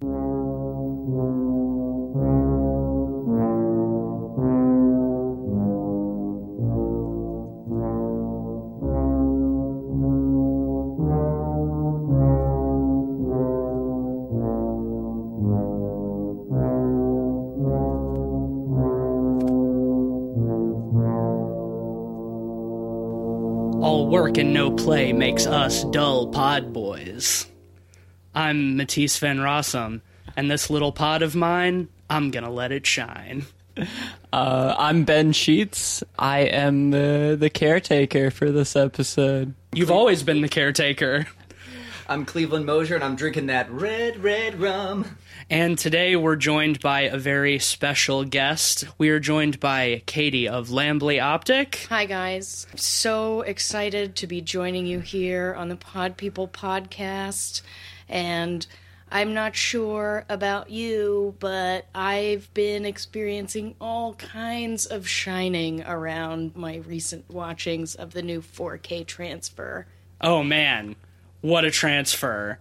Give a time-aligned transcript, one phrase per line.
[0.00, 0.06] All
[24.08, 27.46] work and no play makes us dull pod boys.
[28.38, 30.00] I'm Matisse Van Rossum,
[30.36, 33.46] and this little pod of mine, I'm gonna let it shine.
[34.32, 36.04] Uh, I'm Ben Sheets.
[36.16, 39.54] I am the the caretaker for this episode.
[39.72, 41.26] You've always been the caretaker.
[42.08, 45.16] I'm Cleveland Mosier, and I'm drinking that red, red rum.
[45.50, 48.84] And today we're joined by a very special guest.
[48.98, 51.86] We are joined by Katie of Lambley Optic.
[51.88, 52.68] Hi, guys.
[52.76, 57.62] So excited to be joining you here on the Pod People podcast.
[58.08, 58.66] And
[59.10, 66.76] I'm not sure about you, but I've been experiencing all kinds of shining around my
[66.76, 69.86] recent watchings of the new 4K transfer.
[70.20, 70.96] Oh man,
[71.40, 72.58] what a transfer.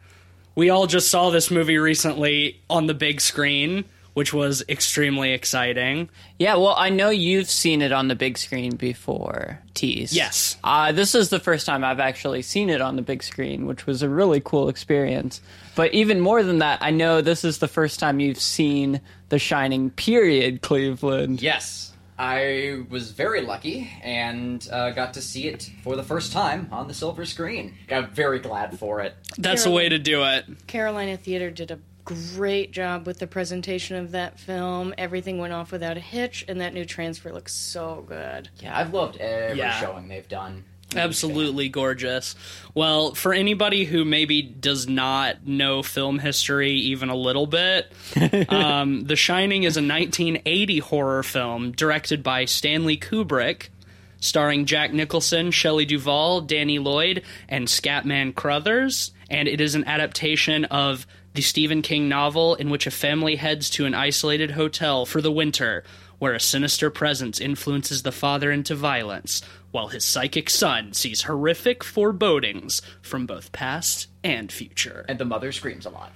[0.55, 3.85] We all just saw this movie recently on the big screen,
[4.17, 6.09] which was extremely exciting.
[6.39, 10.11] Yeah, well, I know you've seen it on the big screen before, Tease.
[10.11, 10.57] Yes.
[10.63, 13.85] Uh, this is the first time I've actually seen it on the big screen, which
[13.85, 15.39] was a really cool experience.
[15.75, 19.37] But even more than that, I know this is the first time you've seen The
[19.37, 21.43] Shining, period, Cleveland.
[21.43, 26.69] Yes, I was very lucky and uh, got to see it for the first time
[26.71, 27.75] on the silver screen.
[27.91, 29.13] I'm very glad for it.
[29.37, 30.45] That's the way to do it.
[30.65, 31.77] Carolina Theater did a
[32.35, 34.93] great job with the presentation of that film.
[34.97, 38.49] Everything went off without a hitch, and that new transfer looks so good.
[38.59, 39.79] Yeah, I've loved every Yeah.
[39.79, 40.63] showing they've done.
[40.95, 42.33] Absolutely gorgeous.
[42.73, 47.91] Well, for anybody who maybe does not know film history even a little bit,
[48.49, 53.67] um, The Shining is a 1980 horror film directed by Stanley Kubrick,
[54.21, 59.11] starring Jack Nicholson, Shelley Duvall, Danny Lloyd, and Scatman Crothers.
[59.29, 61.05] And it is an adaptation of
[61.37, 65.31] the Stephen King novel in which a family heads to an isolated hotel for the
[65.31, 65.83] winter,
[66.17, 71.83] where a sinister presence influences the father into violence, while his psychic son sees horrific
[71.83, 75.05] forebodings from both past and future.
[75.07, 76.11] And the mother screams a lot.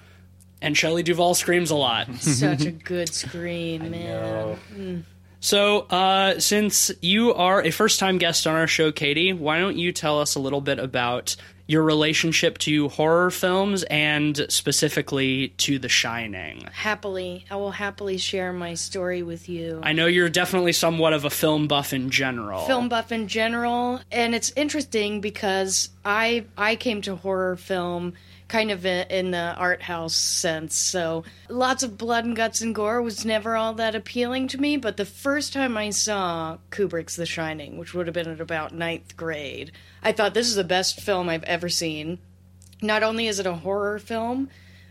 [0.60, 2.12] And Shelley Duvall screams a lot.
[2.20, 4.58] Such a good scream, man.
[4.74, 5.02] No.
[5.38, 9.76] So, uh, since you are a first time guest on our show, Katie, why don't
[9.76, 11.36] you tell us a little bit about
[11.72, 16.68] your relationship to horror films and specifically to The Shining?
[16.72, 19.80] Happily, I will happily share my story with you.
[19.82, 22.66] I know you're definitely somewhat of a film buff in general.
[22.66, 28.12] film buff in general and it's interesting because i i came to horror film
[28.52, 30.76] kind of in, the art house sense.
[30.76, 34.76] So lots of blood and guts and gore was never all that appealing to me
[34.76, 38.74] but the first time i saw kubrick's the shining which would have been at about
[38.74, 42.18] ninth grade i thought this is the best film i've ever seen.
[42.82, 44.50] Not only is it a horror film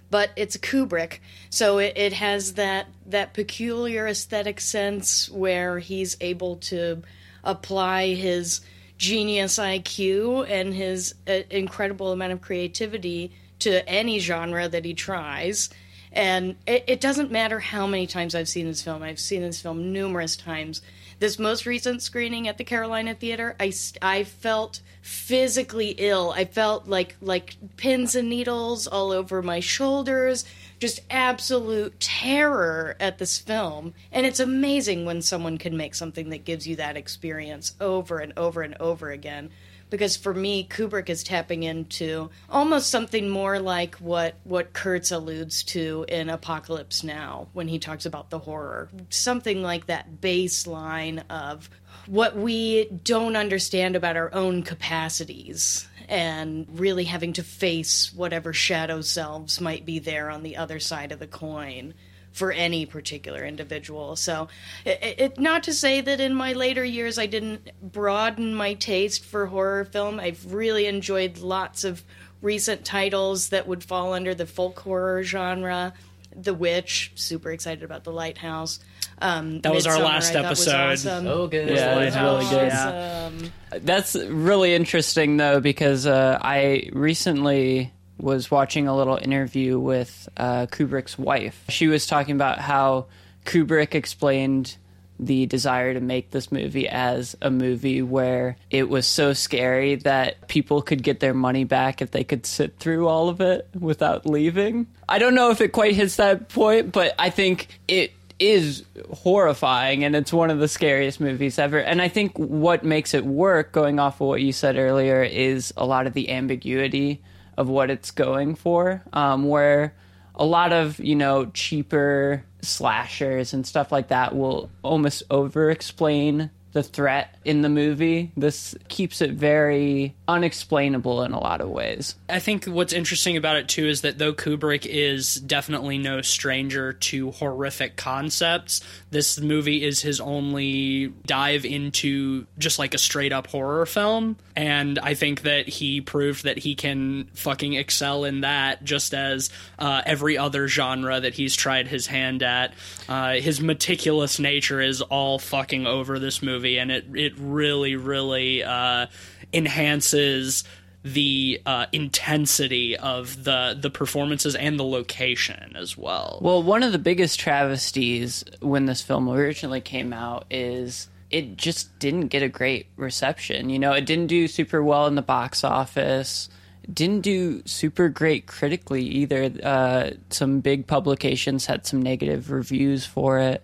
[0.10, 6.18] but it's a Kubrick, so it, it has that that peculiar aesthetic sense where he's
[6.20, 7.02] able to
[7.46, 8.60] apply his
[8.98, 15.70] genius IQ and his uh, incredible amount of creativity to any genre that he tries.
[16.14, 19.02] And it, it doesn't matter how many times I've seen this film.
[19.02, 20.82] I've seen this film numerous times.
[21.20, 26.34] This most recent screening at the Carolina Theater, I, I felt physically ill.
[26.36, 30.46] I felt like like pins and needles all over my shoulders.
[30.80, 33.94] Just absolute terror at this film.
[34.12, 38.34] And it's amazing when someone can make something that gives you that experience over and
[38.36, 39.52] over and over again
[39.92, 45.62] because for me Kubrick is tapping into almost something more like what what Kurtz alludes
[45.66, 48.90] to in Apocalypse Now when he talks about the horror.
[49.10, 51.70] Something like that baseline of
[52.08, 59.02] what we don't understand about our own capacities and really having to face whatever shadow
[59.02, 61.94] selves might be there on the other side of the coin
[62.32, 64.16] for any particular individual.
[64.16, 64.48] So,
[64.86, 69.26] it, it, not to say that in my later years I didn't broaden my taste
[69.26, 70.20] for horror film.
[70.20, 72.04] I've really enjoyed lots of
[72.42, 75.94] recent titles that would fall under the folk horror genre.
[76.36, 78.80] The Witch, super excited about The Lighthouse.
[79.22, 81.12] Um, That was our last I thought was episode.
[81.12, 81.28] awesome.
[81.28, 81.70] Oh, good.
[81.70, 82.72] Yeah, it was really good.
[82.72, 83.54] Awesome.
[83.82, 90.68] That's really interesting, though, because uh, I recently was watching a little interview with uh,
[90.68, 91.64] Kubrick's wife.
[91.70, 93.08] She was talking about how
[93.46, 94.78] Kubrick explained
[95.20, 100.48] the desire to make this movie as a movie where it was so scary that
[100.48, 104.26] people could get their money back if they could sit through all of it without
[104.26, 104.88] leaving.
[105.08, 108.84] I don't know if it quite hits that point, but I think it is
[109.14, 111.78] horrifying and it's one of the scariest movies ever.
[111.78, 115.72] And I think what makes it work, going off of what you said earlier, is
[115.78, 117.22] a lot of the ambiguity
[117.58, 119.04] of what it's going for.
[119.14, 119.94] Um, where
[120.36, 126.50] a lot of, you know, cheaper slashers and stuff like that will almost over explain
[126.74, 128.32] the threat in the movie.
[128.38, 132.16] This keeps it very unexplainable in a lot of ways.
[132.30, 136.94] I think what's interesting about it too is that though Kubrick is definitely no stranger
[136.94, 143.48] to horrific concepts, this movie is his only dive into just like a straight up
[143.48, 144.38] horror film.
[144.56, 149.50] And I think that he proved that he can fucking excel in that just as
[149.80, 152.74] uh, every other genre that he's tried his hand at.
[153.10, 158.64] Uh, his meticulous nature is all fucking over this movie, and it, it really, really
[158.64, 159.08] uh,
[159.54, 160.64] enhances
[161.04, 166.40] the uh, intensity of the the performances and the location as well.
[166.42, 171.98] Well, one of the biggest travesties when this film originally came out is it just
[171.98, 173.70] didn't get a great reception.
[173.70, 176.50] You know, it didn't do super well in the box office.
[176.92, 179.52] Didn't do super great critically either.
[179.64, 183.64] Uh, some big publications had some negative reviews for it.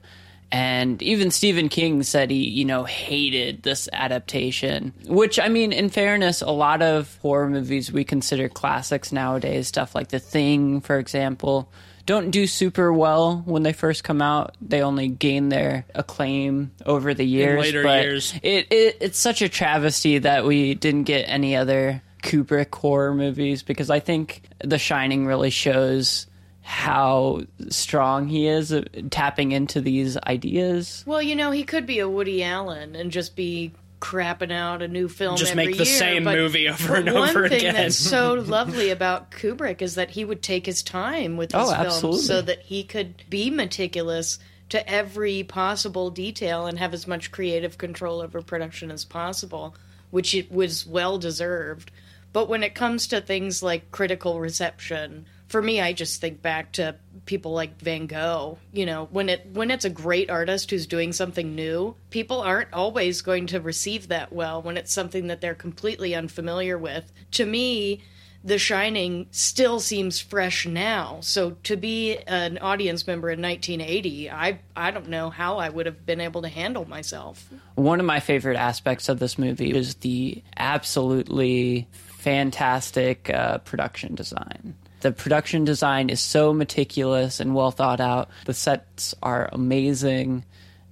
[0.52, 4.94] And even Stephen King said he, you know, hated this adaptation.
[5.06, 9.94] Which, I mean, in fairness, a lot of horror movies we consider classics nowadays, stuff
[9.94, 11.70] like The Thing, for example,
[12.06, 14.56] don't do super well when they first come out.
[14.62, 17.60] They only gain their acclaim over the years.
[17.60, 18.34] later but years.
[18.42, 23.62] It, it it's such a travesty that we didn't get any other Kubrick horror movies
[23.62, 26.28] because I think The Shining really shows
[26.69, 31.02] how strong he is uh, tapping into these ideas.
[31.08, 33.72] Well, you know, he could be a Woody Allen and just be
[34.02, 37.14] crapping out a new film Just every make the year, same movie over but and
[37.16, 37.74] one over thing again.
[37.74, 41.72] that's so lovely about Kubrick is that he would take his time with his Oh,
[41.74, 42.22] films absolutely.
[42.24, 44.38] so that he could be meticulous
[44.69, 49.74] to every possible detail and have as much creative control over production as possible,
[50.12, 51.90] which it was well deserved.
[52.34, 56.74] But when it comes to things like critical reception, for me, I just think back
[56.74, 56.96] to
[57.26, 58.58] people like Van Gogh.
[58.74, 62.74] You know, when it when it's a great artist who's doing something new, people aren't
[62.74, 67.12] always going to receive that well when it's something that they're completely unfamiliar with.
[67.32, 68.04] To me,
[68.44, 71.20] The Shining still seems fresh now.
[71.22, 75.86] So to be an audience member in 1980, I I don't know how I would
[75.86, 77.50] have been able to handle myself.
[77.76, 84.76] One of my favorite aspects of this movie is the absolutely fantastic uh, production design.
[85.07, 88.30] The production design is so meticulous and well thought out.
[88.44, 90.44] The sets are amazing,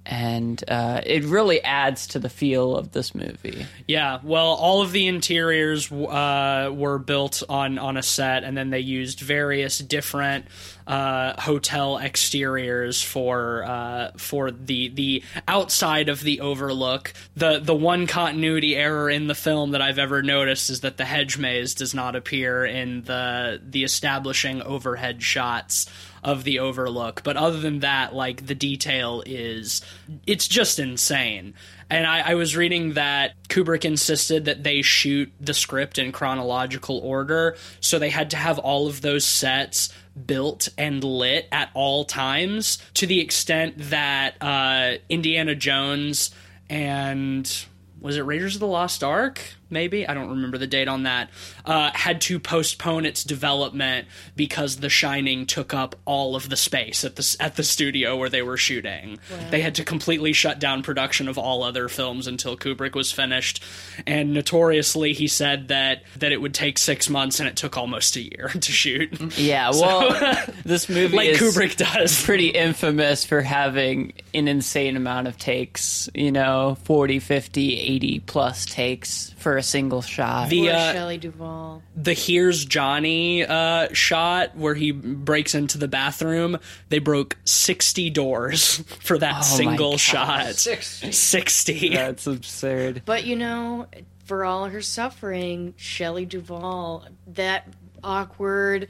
[0.06, 3.66] and uh, it really adds to the feel of this movie.
[3.86, 8.70] Yeah, well, all of the interiors uh, were built on on a set, and then
[8.70, 10.46] they used various different
[10.86, 17.12] uh, hotel exteriors for uh, for the the outside of the Overlook.
[17.34, 21.04] the The one continuity error in the film that I've ever noticed is that the
[21.04, 25.86] hedge maze does not appear in the the establishing overhead shots
[26.22, 27.22] of the Overlook.
[27.22, 29.80] But other than that, like the detail is,
[30.26, 31.54] it's just insane.
[31.88, 36.98] And I, I was reading that Kubrick insisted that they shoot the script in chronological
[36.98, 39.92] order, so they had to have all of those sets
[40.24, 46.30] built and lit at all times to the extent that uh, Indiana Jones
[46.68, 47.66] and
[48.00, 49.40] was it Raiders of the Lost Ark?
[49.68, 51.30] Maybe I don't remember the date on that.
[51.64, 54.06] Uh, had to postpone its development
[54.36, 58.28] because The Shining took up all of the space at the at the studio where
[58.28, 59.18] they were shooting.
[59.50, 63.62] They had to completely shut down production of all other films until Kubrick was finished.
[64.06, 68.16] And notoriously, he said that that it would take six months, and it took almost
[68.16, 72.22] a year to shoot, Yeah, well, this movie like is Kubrick does.
[72.24, 78.64] pretty infamous for having an insane amount of takes, you know, 40, 50, 80 plus
[78.66, 80.48] takes for a single shot.
[80.48, 81.80] The Poor uh, Shelley Duvall.
[81.94, 88.78] the here's Johnny uh, shot where he breaks into the bathroom, they broke 60 doors
[89.04, 90.56] for that Oh single shot.
[90.56, 91.04] Six.
[91.16, 91.90] 60.
[91.90, 93.02] That's absurd.
[93.04, 93.86] But you know,
[94.24, 97.68] for all her suffering, Shelley Duvall, that
[98.02, 98.88] awkward,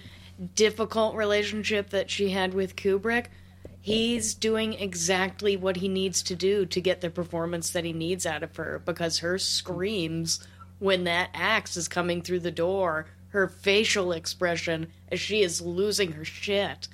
[0.55, 3.27] difficult relationship that she had with Kubrick,
[3.87, 8.26] he's doing exactly what he needs to do to get the performance that he needs
[8.26, 10.45] out of her because her screams
[10.81, 16.11] when that axe is coming through the door, her facial expression as she is losing
[16.11, 16.88] her shit.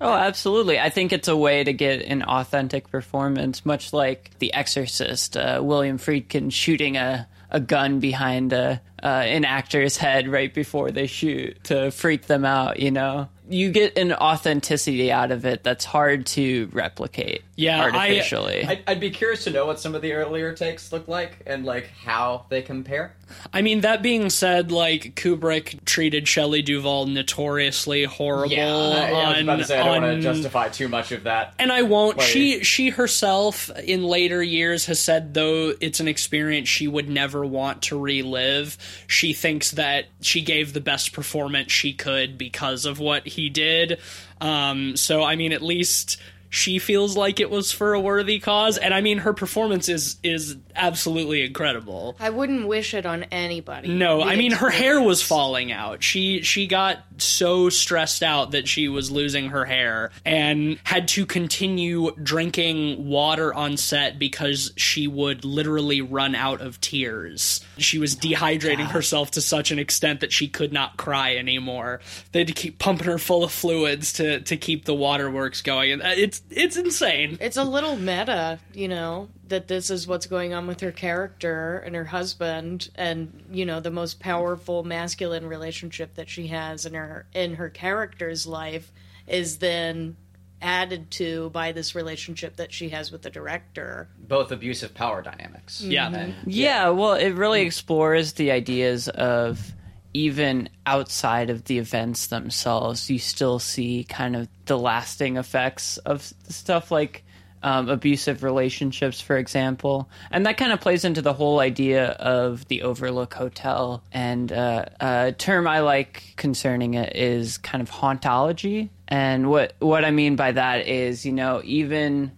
[0.00, 0.80] Oh, absolutely.
[0.80, 5.60] I think it's a way to get an authentic performance, much like The Exorcist, uh,
[5.62, 11.06] William Friedkin shooting a, a gun behind a, uh, an actor's head right before they
[11.06, 13.28] shoot to freak them out, you know?
[13.52, 18.64] You get an authenticity out of it that's hard to replicate Yeah, I- artificially.
[18.64, 21.64] I'd, I'd be curious to know what some of the earlier takes look like and
[21.64, 23.14] like how they compare.
[23.52, 28.54] I mean, that being said, like Kubrick treated Shelley Duvall notoriously horrible.
[28.54, 31.54] I, I was about to say I don't want to justify too much of that.
[31.58, 32.18] And I won't.
[32.18, 37.08] Like- she she herself in later years has said though it's an experience she would
[37.08, 38.76] never want to relive.
[39.06, 43.98] She thinks that she gave the best performance she could because of what he did.
[44.40, 46.18] Um, so I mean, at least
[46.52, 48.76] she feels like it was for a worthy cause.
[48.76, 52.14] And I mean, her performance is is absolutely incredible.
[52.20, 53.88] I wouldn't wish it on anybody.
[53.88, 56.02] No, I mean her hair was falling out.
[56.02, 61.24] She she got so stressed out that she was losing her hair and had to
[61.24, 67.64] continue drinking water on set because she would literally run out of tears.
[67.78, 72.00] She was dehydrating herself to such an extent that she could not cry anymore.
[72.32, 75.92] They had to keep pumping her full of fluids to to keep the waterworks going,
[75.92, 76.10] and uh,
[76.50, 77.38] it's it's insane.
[77.40, 81.78] It's a little meta, you know, that this is what's going on with her character
[81.78, 86.94] and her husband and, you know, the most powerful masculine relationship that she has in
[86.94, 88.92] her in her character's life
[89.26, 90.16] is then
[90.60, 94.08] added to by this relationship that she has with the director.
[94.16, 95.80] Both abusive power dynamics.
[95.80, 96.08] Yeah.
[96.12, 99.72] And, Yeah, well, it really explores the ideas of
[100.14, 106.22] even outside of the events themselves, you still see kind of the lasting effects of
[106.48, 107.24] stuff like
[107.62, 110.10] um, abusive relationships, for example.
[110.30, 114.02] And that kind of plays into the whole idea of the Overlook Hotel.
[114.12, 118.90] And uh, a term I like concerning it is kind of hauntology.
[119.08, 122.32] And what, what I mean by that is, you know, even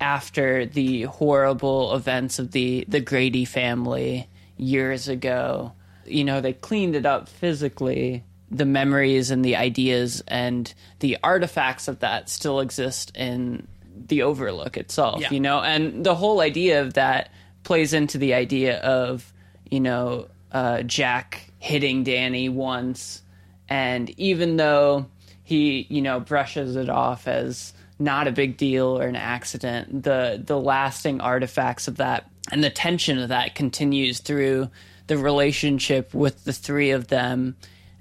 [0.00, 5.72] after the horrible events of the the Grady family years ago.
[6.10, 8.24] You know, they cleaned it up physically.
[8.50, 13.68] The memories and the ideas and the artifacts of that still exist in
[14.06, 15.30] the Overlook itself, Yeah.
[15.30, 17.30] you know, and the whole idea of that
[17.64, 19.30] plays into the idea of,
[19.70, 23.20] you know, uh, Jack hitting Danny once,
[23.68, 25.06] and even though
[25.42, 30.42] he, you know, brushes it off as not a big deal or an accident, the
[30.42, 34.70] the lasting artifacts of that and the tension of that continues through
[35.08, 37.56] the relationship with the three of them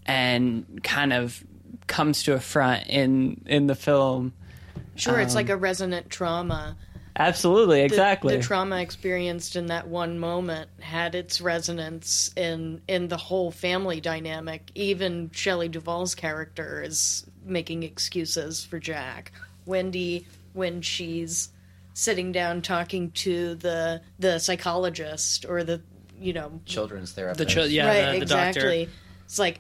[0.06, 1.44] and kind of
[1.88, 4.34] comes to a front in in the film.
[4.96, 6.78] Sure, it's like um, a resonant trauma.
[7.20, 8.38] Absolutely, The- exactly.
[8.38, 14.02] The, trauma experienced in that one moment had its resonance in in the whole family
[14.02, 14.70] dynamic.
[14.76, 19.32] Even Shelley Duvall's character is making excuses for Jack.
[19.66, 21.50] Wendy, when she's
[21.94, 25.82] sitting down talking to the the psychologist or the
[26.20, 27.40] you know children's therapist.
[27.40, 28.48] The ch- yeah, right the, the doctor.
[28.60, 28.90] exactly.
[29.26, 29.60] It's like.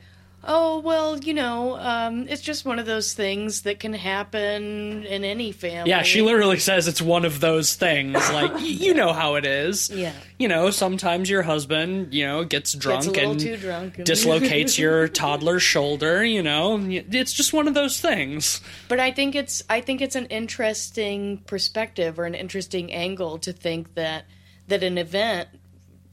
[0.49, 5.23] Oh well, you know, um, it's just one of those things that can happen in
[5.25, 5.89] any family.
[5.89, 8.13] Yeah, she literally says it's one of those things.
[8.31, 9.89] Like y- you know how it is.
[9.89, 10.13] Yeah.
[10.37, 14.05] You know, sometimes your husband, you know, gets drunk Gets a and too drunk and-
[14.05, 16.23] dislocates your toddler's shoulder.
[16.23, 18.61] You know, it's just one of those things.
[18.87, 23.51] But I think it's I think it's an interesting perspective or an interesting angle to
[23.51, 24.25] think that
[24.67, 25.49] that an event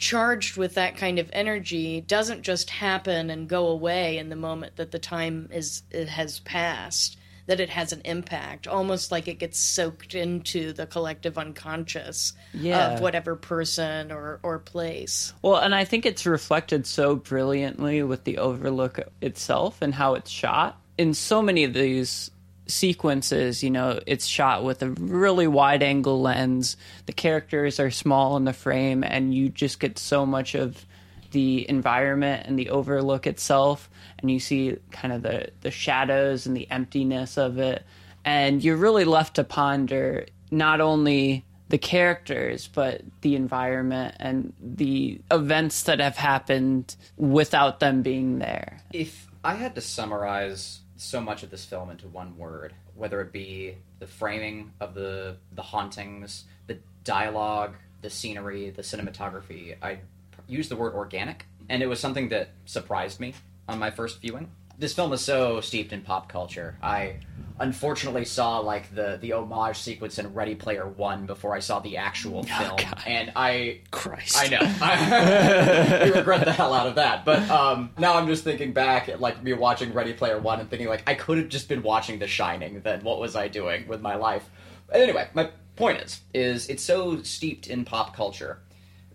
[0.05, 4.77] charged with that kind of energy doesn't just happen and go away in the moment
[4.77, 9.39] that the time is it has passed that it has an impact almost like it
[9.39, 12.93] gets soaked into the collective unconscious Yeah.
[12.97, 18.25] of whatever person or or place Well, and I think it's reflected so brilliantly with
[18.25, 20.79] the Overlook itself and how it's shot.
[20.99, 22.31] In so many of these
[22.67, 26.77] sequences, you know, it's shot with a really wide angle lens.
[27.07, 30.87] The characters are small in the frame, and you just get so much of
[31.35, 33.91] the environment and the overlook itself
[34.21, 37.85] and you see kind of the the shadows and the emptiness of it
[38.25, 45.21] and you're really left to ponder not only the characters but the environment and the
[45.33, 51.43] events that have happened without them being there If I had to summarize so much
[51.43, 56.45] of this film into one word, whether it be the framing of the the hauntings,
[56.67, 59.99] the dialogue, the scenery, the cinematography, I
[60.47, 63.35] use the word organic, and it was something that surprised me
[63.69, 64.51] on my first viewing.
[64.79, 66.77] This film is so steeped in pop culture.
[66.83, 67.17] I
[67.61, 71.97] unfortunately saw like the the homage sequence in Ready Player One before I saw the
[71.97, 73.03] actual film, God.
[73.07, 74.37] and I Christ.
[74.39, 74.59] I know.
[74.81, 77.25] I regret the hell out of that.
[77.25, 80.69] But um, now I'm just thinking back at like me watching Ready Player One and
[80.69, 82.81] thinking like I could have just been watching The Shining.
[82.81, 84.49] Then what was I doing with my life?
[84.89, 88.59] But anyway, my point is, is it's so steeped in pop culture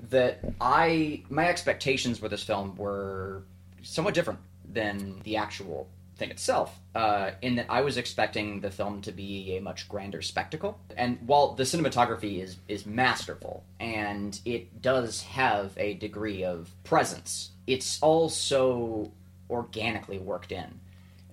[0.10, 3.44] that I my expectations for this film were
[3.82, 4.40] somewhat different
[4.72, 6.80] than the actual thing itself.
[6.94, 11.18] Uh, in that I was expecting the film to be a much grander spectacle, and
[11.26, 18.00] while the cinematography is is masterful and it does have a degree of presence, it's
[18.02, 19.12] all so
[19.50, 20.80] organically worked in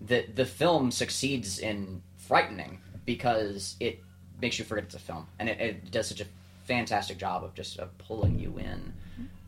[0.00, 4.02] that the film succeeds in frightening because it
[4.40, 6.26] makes you forget it's a film, and it, it does such a
[6.64, 8.92] fantastic job of just of pulling you in.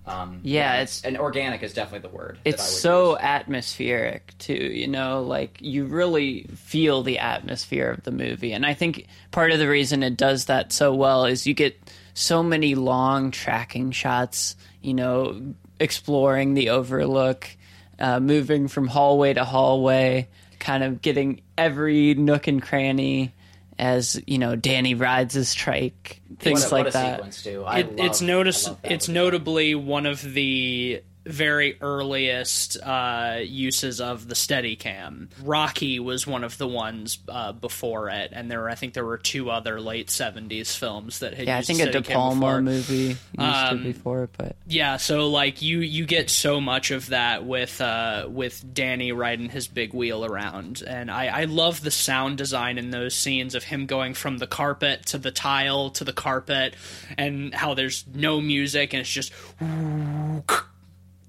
[0.08, 2.38] Um, Yeah, it's- and organic is definitely the word.
[2.44, 3.18] that it's I would so use.
[3.22, 8.72] atmospheric too you know like you really feel the atmosphere of the movie and i
[8.74, 11.78] think part of the reason it does that so well is you get
[12.14, 17.48] so many long tracking shots you know exploring the overlook
[17.98, 20.26] uh, moving from hallway to hallway
[20.58, 23.32] kind of getting every nook and cranny
[23.78, 27.42] as you know danny rides his trike things what a, like what a that sequence
[27.42, 27.64] too.
[27.64, 28.66] I It, love, it's notice.
[28.66, 34.34] I love that It's with notably one of the very earliest uh, uses of the
[34.34, 35.28] Steadicam.
[35.42, 39.04] Rocky was one of the ones uh, before it, and there were, I think there
[39.04, 41.46] were two other late '70s films that had.
[41.46, 42.60] yeah i think a de Steadicam palma before.
[42.62, 47.08] movie used Um, to before but Yeah, so like you you get so much of
[47.08, 51.90] that with uh with Danny riding his big wheel around, and I I love the
[51.90, 56.04] sound design in those scenes of him going from the carpet to the tile to
[56.04, 56.74] the carpet,
[57.16, 59.32] and how there's no music and it's just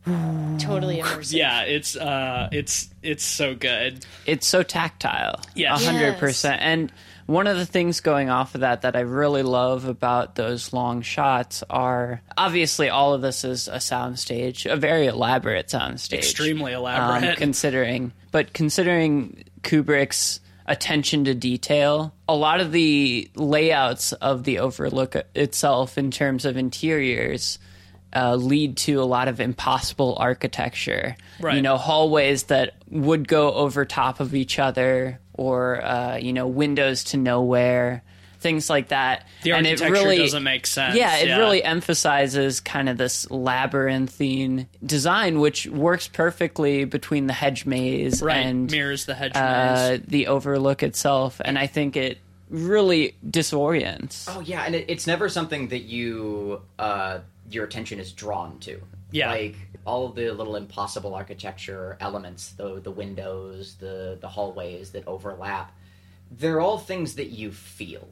[0.06, 1.34] Totally immersive.
[1.34, 4.06] yeah, it's uh it's it's so good.
[4.25, 5.39] it's so tactile.
[5.56, 5.82] Yes.
[5.82, 6.62] a hundred percent.
[6.62, 6.91] And
[7.25, 11.01] one of the things going off of that that I really love about those long
[11.03, 16.82] shots are obviously all of this is a soundstage, a very elaborate soundstage, Extremely um,
[16.82, 17.38] elaborate.
[17.38, 18.13] considering.
[18.32, 25.98] But considering Kubrick's attention to detail, a lot of the layouts of the Overlook itself,
[25.98, 27.60] in terms of interiors.
[28.16, 31.16] Uh, lead to a lot of impossible architecture.
[31.39, 31.56] Right.
[31.56, 36.48] You know, hallways that would go over top of each other, or uh, you know,
[36.48, 38.01] windows to nowhere,
[38.39, 39.28] things like that.
[39.44, 40.95] the and it architecture really doesn't make sense.
[40.95, 47.65] yeah, it really emphasizes kind of this labyrinthine design, which works perfectly between the hedge
[47.65, 50.02] maze right and mirrors the hedge uh, maze.
[50.08, 51.41] the overlook itself.
[51.43, 52.17] And I think it
[52.50, 54.26] really disorients.
[54.28, 58.81] Oh yeah, and it, it's never something that you uh, your attention is drawn to.
[59.12, 59.31] Yeah.
[59.31, 65.07] like all of the little impossible architecture elements, the the windows, the the hallways that
[65.07, 65.75] overlap.
[66.31, 68.07] They're all things that you feel,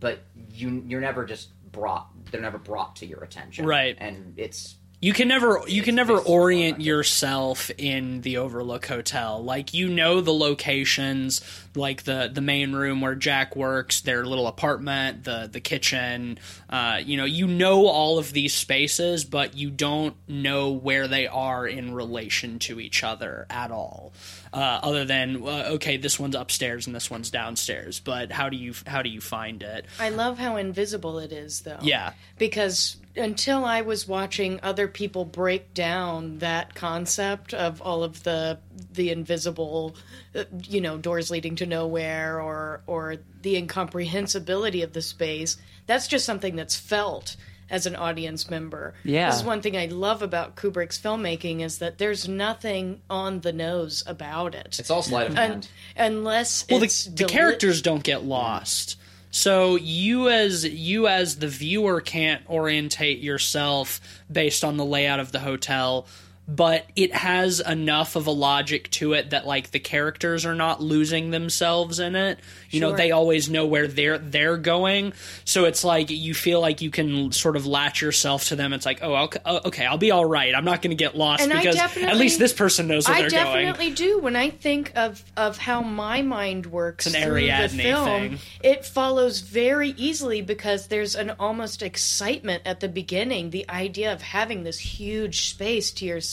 [0.00, 0.20] but
[0.54, 2.08] you you're never just brought.
[2.30, 3.66] They're never brought to your attention.
[3.66, 3.94] Right.
[3.98, 9.42] and it's You can never you can never orient yourself in the Overlook Hotel.
[9.44, 11.42] Like you know the locations,
[11.74, 16.38] like the the main room where Jack works, their little apartment, the the kitchen.
[16.68, 21.26] Uh, you know, you know all of these spaces, but you don't know where they
[21.26, 24.12] are in relation to each other at all.
[24.52, 28.00] Uh, other than uh, okay, this one's upstairs and this one's downstairs.
[28.00, 29.86] But how do you how do you find it?
[29.98, 31.78] I love how invisible it is, though.
[31.80, 32.12] Yeah.
[32.38, 38.58] Because until I was watching other people break down that concept of all of the
[38.92, 39.94] the invisible,
[40.34, 46.06] uh, you know, doors leading to nowhere, or or the incomprehensibility of the space, that's
[46.08, 47.36] just something that's felt
[47.70, 48.92] as an audience member.
[49.02, 49.30] Yeah.
[49.30, 53.52] This is one thing I love about Kubrick's filmmaking is that there's nothing on the
[53.52, 54.76] nose about it.
[54.78, 55.68] it's all sleight of Un- hand.
[55.96, 58.96] unless well it's the, the deli- characters don't get lost
[59.30, 65.32] so you as you as the viewer can't orientate yourself based on the layout of
[65.32, 66.06] the hotel
[66.48, 70.82] but it has enough of a logic to it that like the characters are not
[70.82, 72.38] losing themselves in it
[72.70, 75.12] you know they always know where they're they're going
[75.44, 78.84] so it's like you feel like you can sort of latch yourself to them it's
[78.84, 81.42] like oh okay, oh, okay i'll be all right i'm not going to get lost
[81.42, 84.18] And because at least this person knows where I they're going definitely do.
[84.18, 88.38] When I think of of how my mind works It's an through the film, thing.
[88.62, 93.50] it follows very easily because there's an almost excitement at the beginning.
[93.50, 96.31] The idea of having this huge space to yourself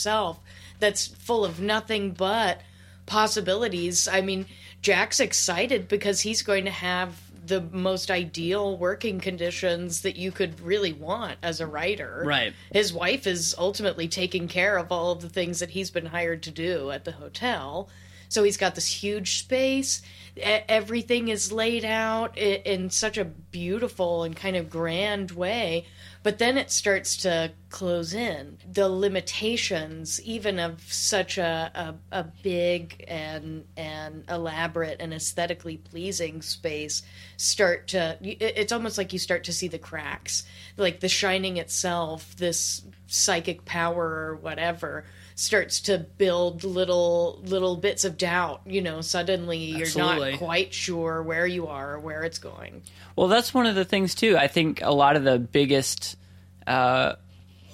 [0.80, 2.62] that's full of nothing but
[3.06, 4.08] possibilities.
[4.08, 4.46] I mean,
[4.82, 10.62] Jack's excited because he's going to have the most ideal working conditions that you could
[10.62, 12.22] really want as a writer.
[12.24, 12.54] Right.
[12.72, 16.44] His wife is ultimately taking care of all of the things that he's been hired
[16.44, 17.90] to do at the hotel.
[18.28, 20.04] So he's got this huge space.
[20.38, 25.88] Everything is laid out in such a beautiful and kind of grand way.
[26.22, 28.58] But then it starts to close in.
[28.70, 31.72] The limitations, even of such a,
[32.12, 37.04] a, a big and and elaborate and aesthetically pleasing space,
[37.38, 38.18] start to.
[38.22, 40.44] It's almost like you start to see the cracks.
[40.76, 45.06] Like the Shining itself, this psychic power or whatever
[45.40, 51.24] starts to build little little bits of doubt you know suddenly you're not quite sure
[51.24, 52.82] where you are or where it's going
[53.16, 54.38] Well, that's one of the things too.
[54.38, 56.16] I think a lot of the biggest
[56.68, 57.16] uh,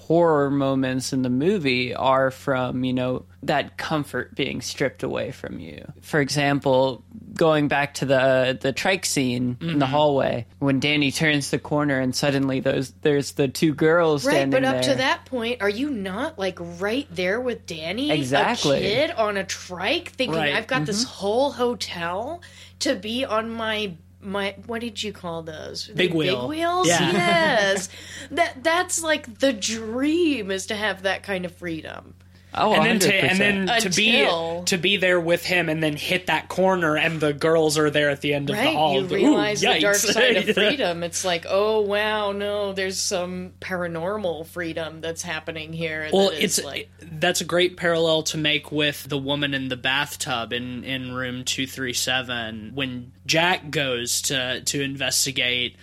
[0.08, 5.60] horror moments in the movie are from you know that comfort being stripped away from
[5.60, 5.91] you.
[6.02, 7.04] For example,
[7.36, 9.82] going back to the the trike scene in the mm-hmm.
[9.82, 14.63] hallway when Danny turns the corner and suddenly those there's the two girls right but
[14.63, 14.94] up there.
[14.94, 18.78] to that point are you not like right there with danny Exactly.
[18.78, 20.54] a kid on a trike thinking Right.
[20.54, 21.13] i've got this mm-hmm.
[21.13, 22.41] whole hotel
[22.80, 23.94] to be on my
[24.26, 26.42] my what did you call those Big The wheel.
[26.42, 27.12] big wheels Yeah.
[27.12, 27.90] yes
[28.32, 32.16] that that's like the dream is to have that kind of freedom
[32.58, 33.24] oh, and then to 100%.
[33.24, 37.20] and then to be to be there with him and then hit that corner and
[37.20, 38.96] the girls are there at the end of the hall.
[38.96, 40.13] you Ooh, realize the dark yikes.
[40.13, 46.10] side of freedom it's like oh wow no there's some paranormal freedom that's happening here
[46.12, 49.68] Well, that is it's like that's a great parallel to make with the woman in
[49.70, 52.72] the bathtub in in room two three seven.
[52.74, 55.76] When Jack goes to to investigate,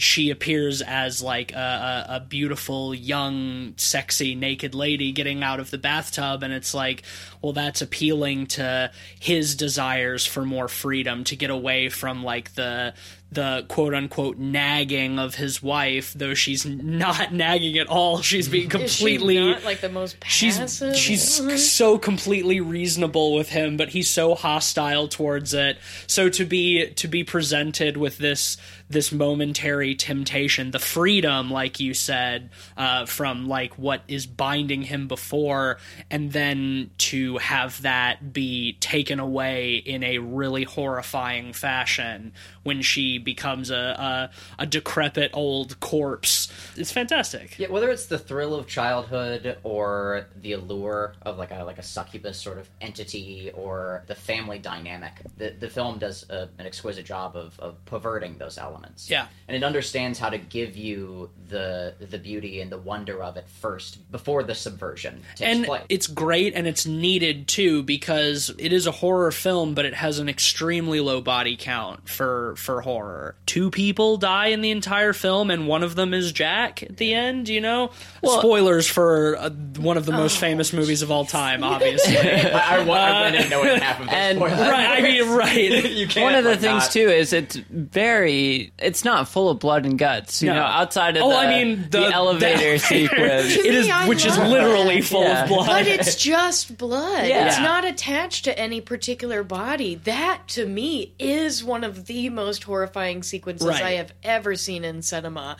[0.00, 5.70] she appears as like a, a, a beautiful, young, sexy, naked lady getting out of
[5.70, 7.02] the bathtub, and it's like,
[7.42, 12.94] well, that's appealing to his desires for more freedom, to get away from like the
[13.32, 18.22] the quote unquote nagging of his wife, though she's not nagging at all.
[18.22, 20.96] She's being is she completely not like the most she's passive?
[20.96, 25.78] she's so completely reasonable with him but he's so hostile towards it.
[26.06, 28.56] So to be to be presented with this
[28.88, 35.06] this momentary temptation the freedom like you said uh, from like what is binding him
[35.06, 35.78] before
[36.10, 43.18] and then to have that be taken away in a really horrifying fashion when she
[43.18, 44.30] becomes a a,
[44.62, 50.52] a decrepit old corpse it's fantastic Yeah, whether it's the thrill of childhood or the
[50.52, 55.50] allure of like a like a succubus sort of entity or the family dynamic, the
[55.58, 59.10] the film does a, an exquisite job of, of perverting those elements.
[59.10, 59.26] Yeah.
[59.48, 63.48] and it understands how to give you the the beauty and the wonder of it
[63.48, 65.82] first before the subversion takes and place.
[65.88, 70.18] it's great and it's needed too because it is a horror film but it has
[70.18, 75.50] an extremely low body count for for horror two people die in the entire film
[75.50, 77.90] and one of them is jack at the end you know
[78.24, 82.84] spoilers for uh, one of the most famous movies of all time obviously I, I,
[82.84, 84.58] wa- I went in knowing half of the and- spoilers.
[84.58, 88.72] right i mean right you can't, one of the things not- too is it's very
[88.78, 90.54] it's not full of blood and guts you No.
[90.56, 92.78] know outside of Oh, the, I mean, the- the elevator elevator.
[92.78, 95.06] sequence it is me, which is literally that.
[95.08, 95.42] full Yeah.
[95.42, 97.09] of blood but it's just blood.
[97.24, 97.46] Yeah.
[97.48, 99.96] It's not attached to any particular body.
[99.96, 103.82] That, to me, is one of the most horrifying sequences Right.
[103.82, 105.56] I have ever seen in cinema.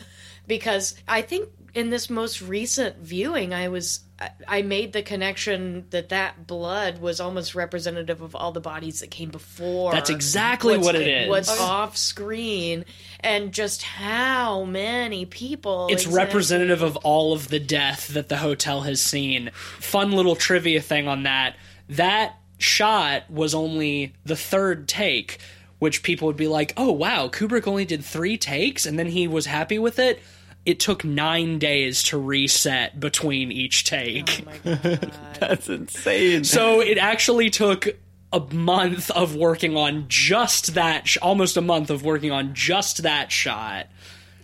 [0.47, 4.01] Because I think in this most recent viewing, I was.
[4.19, 9.01] I- I made the connection that that blood was almost representative of all the bodies
[9.01, 9.93] that came before.
[9.93, 11.29] That's exactly what's- what it is.
[11.31, 11.63] What's oh.
[11.63, 12.85] off screen,
[13.21, 15.87] and just how many people.
[15.91, 19.51] it's exactly- representative of all of the death that the hotel has seen.
[19.55, 21.57] Fun little trivia thing on that.
[21.89, 25.39] That shot was only the third take,
[25.79, 29.27] which people would be like, oh, wow, Kubrick only did three takes and then he
[29.27, 30.21] was happy with it.
[30.67, 34.45] It took nine days to reset between each take.
[34.65, 34.75] Oh
[35.41, 37.89] that's insane So it actually took
[38.33, 43.03] a month of working on just that, sh- almost a month of working on just
[43.03, 43.89] that shot.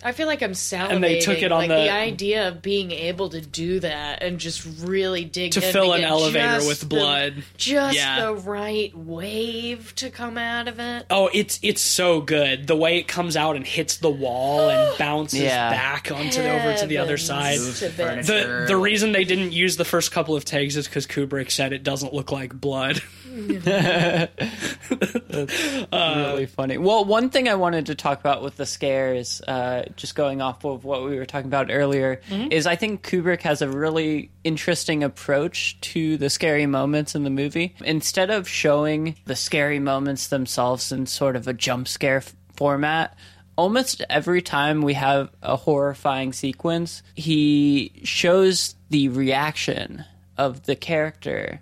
[0.07, 0.91] I feel like I'm salivating.
[0.93, 4.39] And they took it on like the- idea of being able to do that and
[4.39, 7.35] just really dig To in fill an elevator just with the- blood.
[7.57, 8.27] just Yeah.
[8.27, 11.07] the right wave to come out of it.
[11.11, 12.67] Oh, it's it's so good.
[12.69, 15.71] The way it comes out and hits the wall and bounces Yeah.
[15.71, 17.59] back onto the, over to the other side.
[17.59, 18.29] Heavens to bits.
[18.29, 21.73] The the reason they didn't use the first couple of takes is because Kubrick said
[21.73, 23.03] it doesn't look like blood.
[25.93, 26.79] really funny.
[26.79, 30.65] Well, one thing I wanted to talk about with the scares, uh, just going off
[30.65, 32.53] of what we were talking about earlier, mm-hmm.
[32.53, 37.31] is I think Kubrick has a really interesting approach to the scary moments in the
[37.31, 37.75] movie.
[37.85, 43.17] Instead of showing the scary moments themselves in sort of a jump scare f- format,
[43.57, 50.05] almost every time we have a horrifying sequence, he shows the reaction
[50.39, 51.61] of the character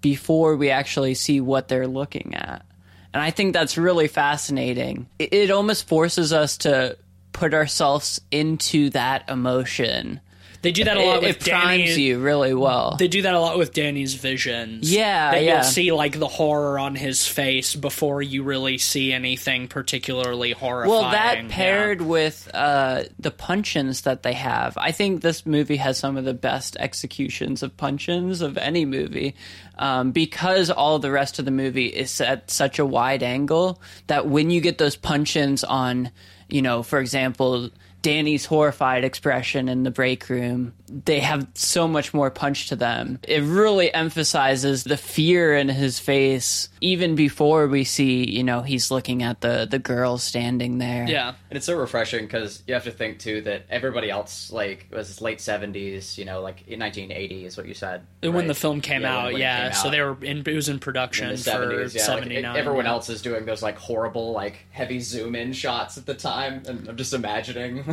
[0.00, 2.64] before we actually see what they're looking at.
[3.12, 5.08] And I think that's really fascinating.
[5.18, 6.96] It, it almost forces us to
[7.40, 10.20] put ourselves into that emotion.
[10.62, 12.02] They do that a lot It, with it primes Danny.
[12.02, 12.96] you really well.
[12.98, 14.92] They do that a lot with Danny's visions.
[14.92, 15.54] Yeah, that yeah.
[15.54, 20.90] you'll see like the horror on his face before you really see anything particularly horrifying.
[21.00, 21.46] Well, that Yeah.
[21.48, 26.26] paired with uh, the punch-ins that they have, I think this movie has some of
[26.26, 29.36] the best executions of punch-ins of any movie,
[29.78, 34.26] um, because all the rest of the movie is at such a wide angle that
[34.26, 36.10] when you get those punch-ins on,
[36.50, 37.70] you know, for example.
[38.02, 43.18] Danny's horrified expression in the break room, they have so much more punch to them.
[43.28, 48.90] It really emphasizes the fear in his face even before we see, you know, he's
[48.90, 51.06] looking at the the girl standing there.
[51.08, 51.34] Yeah.
[51.50, 54.96] And it's so refreshing because you have to think too that everybody else like it
[54.96, 58.46] was late seventies, you know, like in 1980 is what you said when right?
[58.46, 59.64] the film came Yeah, out, yeah.
[59.64, 59.90] came So out.
[59.92, 60.38] they were in.
[60.46, 62.56] It was in production in the for 70s, yeah, like, seventy nine.
[62.56, 66.62] everyone else is doing those like horrible, like heavy zoom in shots at the time,
[66.66, 67.84] and I'm just imagining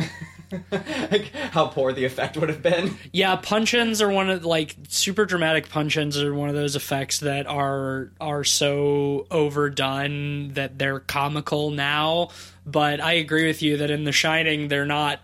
[0.70, 2.96] like how poor the effect would have been.
[3.12, 7.46] Yeah, punch-ins are one of like super dramatic punch-ins are one of those effects that
[7.46, 8.77] are are so
[9.30, 12.30] overdone that they're comical now.
[12.66, 15.20] But I agree with you that in The Shining they're not.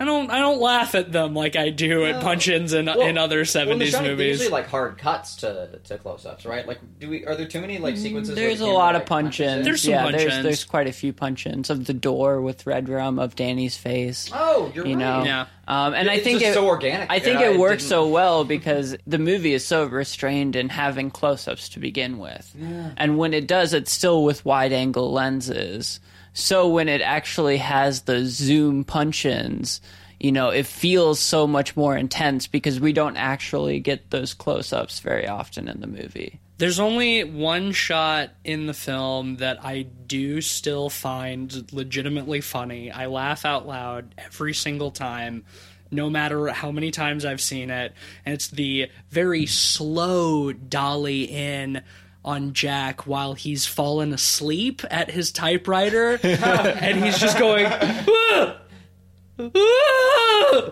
[0.00, 3.36] I don't I don't laugh at them like I do at punch-ins in in other
[3.36, 4.28] Well, in The seventies Shining, they're movies.
[4.40, 6.66] usually like hard cuts to to close ups, right?
[6.66, 8.34] Like, do we are there too many like sequences?
[8.34, 9.64] where There's a lot of like, punches punch-ins.
[9.64, 10.42] There's some yeah, there's punch-ins.
[10.42, 14.28] there's quite a few punch-ins of the door with Red Rum of Danny's face.
[14.34, 14.98] Oh, you're you right.
[14.98, 15.46] know, Yeah.
[15.68, 17.08] um, and I It's think just it, so organic.
[17.08, 20.56] I think Yeah, it it works didn't- so well because the movie is so restrained
[20.56, 22.52] in having close-ups to begin with,
[22.96, 26.00] and when it does, it's still with wide-angle lenses.
[26.34, 29.80] So when it actually has the zoom punch-ins,
[30.18, 35.00] you know, it feels so much more intense because we don't actually get those close-ups
[35.00, 36.40] very often in the movie.
[36.58, 42.90] There's only one shot in the film that I do still find legitimately funny.
[42.90, 45.44] I laugh out loud every single time,
[45.90, 47.92] no matter how many times I've seen it.
[48.24, 51.82] And it's the very slow dolly in
[52.24, 56.18] on Jack while he's fallen asleep at his typewriter.
[56.22, 58.56] and he's just going, "Ah!
[59.38, 60.70] Ah!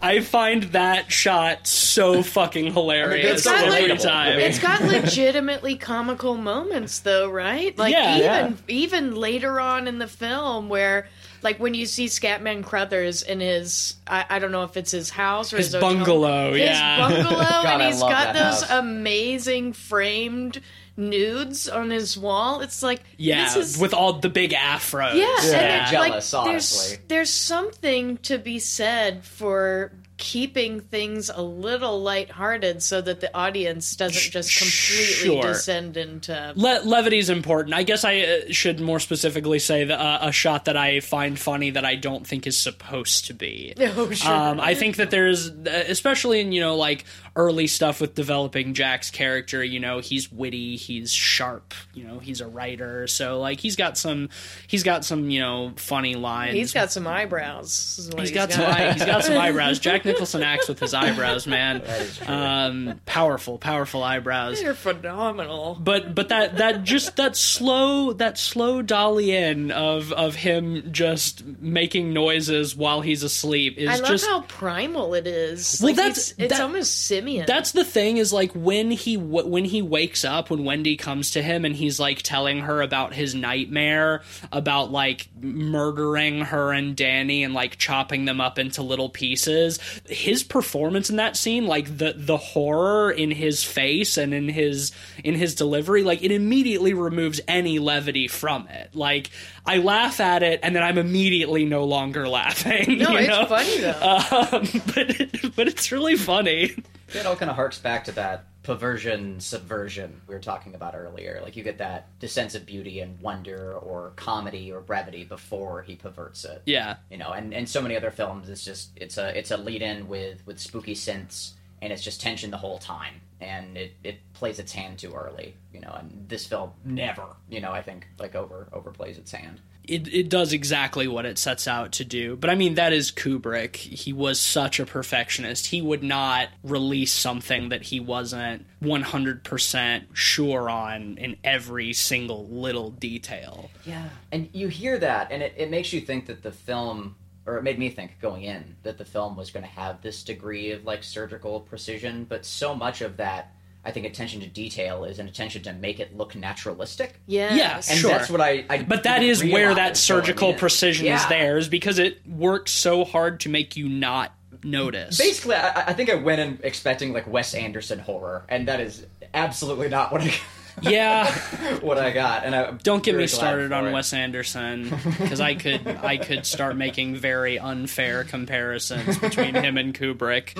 [0.00, 4.38] I find that shot so fucking hilarious It's got, every like- time.
[4.38, 7.76] It's got legitimately comical moments, though, right?
[7.76, 8.16] Like Yeah.
[8.48, 11.08] even even later on in the film, where
[11.42, 15.10] like when you see Scatman Crothers in his, I, I don't know if it's his
[15.10, 18.70] house or His his, hotel- bungalow, his bungalow, I and he's got those house.
[18.70, 20.60] amazing framed
[20.96, 22.60] nudes on his wall.
[22.60, 25.14] It's like yeah, this is, with all the big afros.
[25.16, 25.82] yeah, and Yeah.
[25.82, 26.96] it's Jealous, like, honestly.
[26.96, 33.34] There's, there's something to be said for keeping things a little lighthearted so that the
[33.36, 35.42] audience doesn't just completely Sure.
[35.42, 37.74] descend into Le- levity's important.
[37.74, 41.38] I guess I uh, should more specifically say that uh, a shot that I find
[41.38, 43.74] funny that I don't think is supposed to be.
[43.94, 44.32] Oh, sure.
[44.32, 48.74] Um, I think that there's, uh, especially in you know like early stuff with developing
[48.74, 49.62] Jack's character.
[49.64, 51.74] You know, he's witty, he's sharp.
[51.94, 54.28] You know, he's a writer, so like he's got some,
[54.66, 56.54] he's got some you know funny lines.
[56.54, 57.96] He's got some eyebrows.
[57.98, 58.64] is what He's got some.
[58.64, 59.78] eye- He's got some eyebrows.
[59.78, 61.82] Jack Nicholson acts with his eyebrows, man.
[62.26, 64.60] Um, powerful, powerful eyebrows.
[64.60, 65.76] They're phenomenal.
[65.80, 71.44] But but that that just that slow that slow dolly in of of him just
[71.44, 75.80] making noises while he's asleep is I love just how primal it is.
[75.80, 77.46] Well, Like, that's- it's, it's that- almost simian.
[77.46, 81.42] That's the thing is like when he when he wakes up when Wendy comes to
[81.42, 87.44] him and he's like telling her about his nightmare about like murdering her and Danny
[87.44, 89.78] and like chopping them up into little pieces.
[90.08, 94.92] His performance in that scene, like the the horror in his face and in his
[95.24, 98.94] in his delivery, like it immediately removes any levity from it.
[98.94, 99.30] Like
[99.64, 102.98] I laugh at it and then I'm immediately no longer laughing.
[102.98, 103.46] no, it's know?
[103.46, 103.92] funny though.
[104.32, 106.74] Um, but but it's really funny.
[107.14, 111.40] It all kind of harks back to that perversion subversion we were talking about earlier.
[111.42, 115.82] Like you get that the sense of beauty and wonder or comedy or brevity before
[115.82, 116.62] he perverts it.
[116.64, 116.96] Yeah.
[117.10, 119.82] You know, and, and so many other films it's just it's a it's a lead
[119.82, 123.20] in with with spooky synths and it's just tension the whole time.
[123.40, 127.60] And it, it plays its hand too early, you know, and this film never, you
[127.60, 129.60] know, I think like over overplays its hand.
[129.84, 132.36] It, it does exactly what it sets out to do.
[132.36, 133.76] But I mean, that is Kubrick.
[133.76, 135.66] He was such a perfectionist.
[135.66, 142.90] He would not release something that he wasn't 100% sure on in every single little
[142.90, 143.70] detail.
[143.84, 144.08] Yeah.
[144.30, 147.16] And you hear that, and it, it makes you think that the film
[147.46, 150.22] or it made me think going in that the film was going to have this
[150.22, 153.52] degree of like surgical precision, but so much of that.
[153.84, 157.20] I think attention to detail is an attention to make it look naturalistic.
[157.26, 157.90] Yeah, Yes.
[157.90, 158.10] And Sure.
[158.10, 160.58] that's what I, I But that is where that surgical in.
[160.58, 165.18] precision is there, is because it works so hard to make you not notice.
[165.18, 169.04] Basically, I, I think I went in expecting like Wes Anderson horror, and that is
[169.34, 170.32] absolutely not what I
[170.80, 171.32] yeah.
[171.80, 172.44] what I got.
[172.44, 176.76] And I Don't get me started on Wes Anderson because I could I could start
[176.76, 180.56] making very unfair comparisons between him and Kubrick.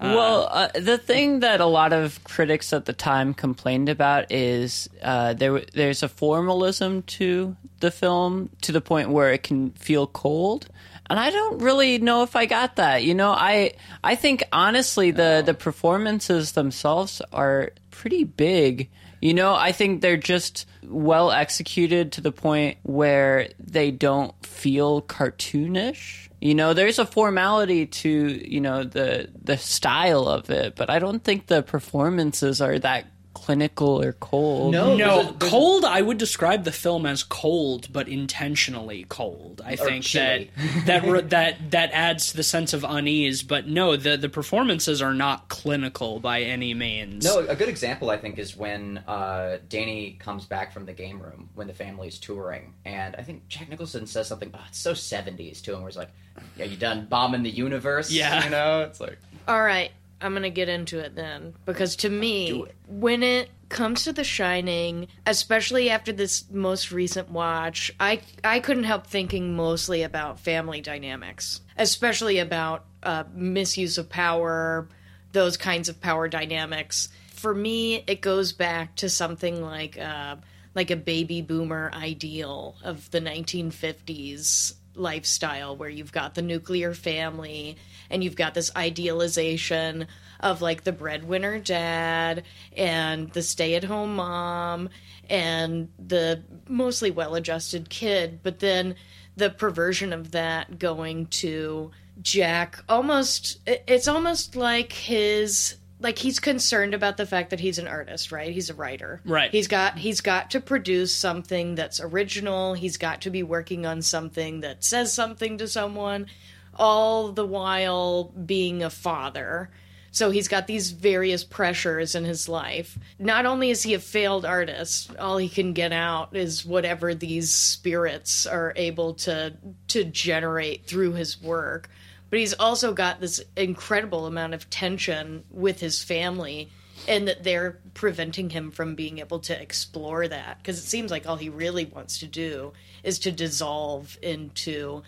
[0.00, 4.88] well, uh, the thing that a lot of critics at the time complained about is
[5.02, 10.06] uh, there there's a formalism to the film to the point where it can feel
[10.06, 10.68] cold.
[11.08, 13.04] And I don't really know if I got that.
[13.04, 18.90] You know, I I think honestly the the performances themselves are pretty big.
[19.26, 25.02] You know, I think they're just well executed to the point where they don't feel
[25.02, 26.28] cartoonish.
[26.40, 31.00] You know, there's a formality to, you know, the the style of it, but I
[31.00, 34.72] don't think the performances are that clinical or cold.
[34.72, 35.84] No, No, there's a- there's cold.
[35.84, 39.60] I would describe the film as cold, but intentionally cold.
[39.64, 40.50] I think that chilly.
[40.86, 43.42] that re- that that adds to the sense of unease.
[43.42, 47.24] But no, the the performances are not clinical by any means.
[47.24, 51.20] No, a good example I think is when uh, Danny comes back from the game
[51.20, 54.50] room when the family's touring, and I think Jack Nicholson says something.
[54.54, 56.10] Oh, it's so seventies to him, where he's like,
[56.56, 58.44] "Yeah, you done bombing the universe?" Yeah.
[58.44, 62.62] you know, it's like All right, I'm gonna get into it then because to me,
[62.62, 62.74] it.
[62.86, 68.84] when it comes to The Shining, especially after this most recent watch, I I couldn't
[68.84, 74.88] help thinking mostly about family dynamics, especially about uh, misuse of power,
[75.32, 77.08] those kinds of power dynamics.
[77.34, 80.36] For me, it goes back to something like uh,
[80.74, 87.76] like a baby boomer ideal of the 1950s lifestyle where you've got the nuclear family
[88.10, 90.06] and you've got this idealization
[90.40, 92.42] of like the breadwinner dad
[92.76, 94.88] and the stay-at-home mom
[95.28, 98.94] and the mostly well-adjusted kid but then
[99.36, 101.90] the perversion of that going to
[102.22, 107.88] Jack almost, it's almost like his like he's concerned about the fact that he's an
[107.88, 108.52] artist, right?
[108.52, 109.20] He's a writer.
[109.24, 109.50] Right.
[109.50, 112.74] He's got he's got to produce something that's original.
[112.74, 116.26] He's got to be working on something that says something to someone
[116.74, 119.70] all the while being a father.
[120.10, 122.98] So he's got these various pressures in his life.
[123.18, 127.54] Not only is he a failed artist, all he can get out is whatever these
[127.54, 129.54] spirits are able to
[129.88, 131.90] to generate through his work.
[132.30, 136.70] But he's also got this incredible amount of tension with his family
[137.06, 141.26] and that they're preventing him from being able to explore that because it seems like
[141.26, 145.02] all he really wants to do is to dissolve into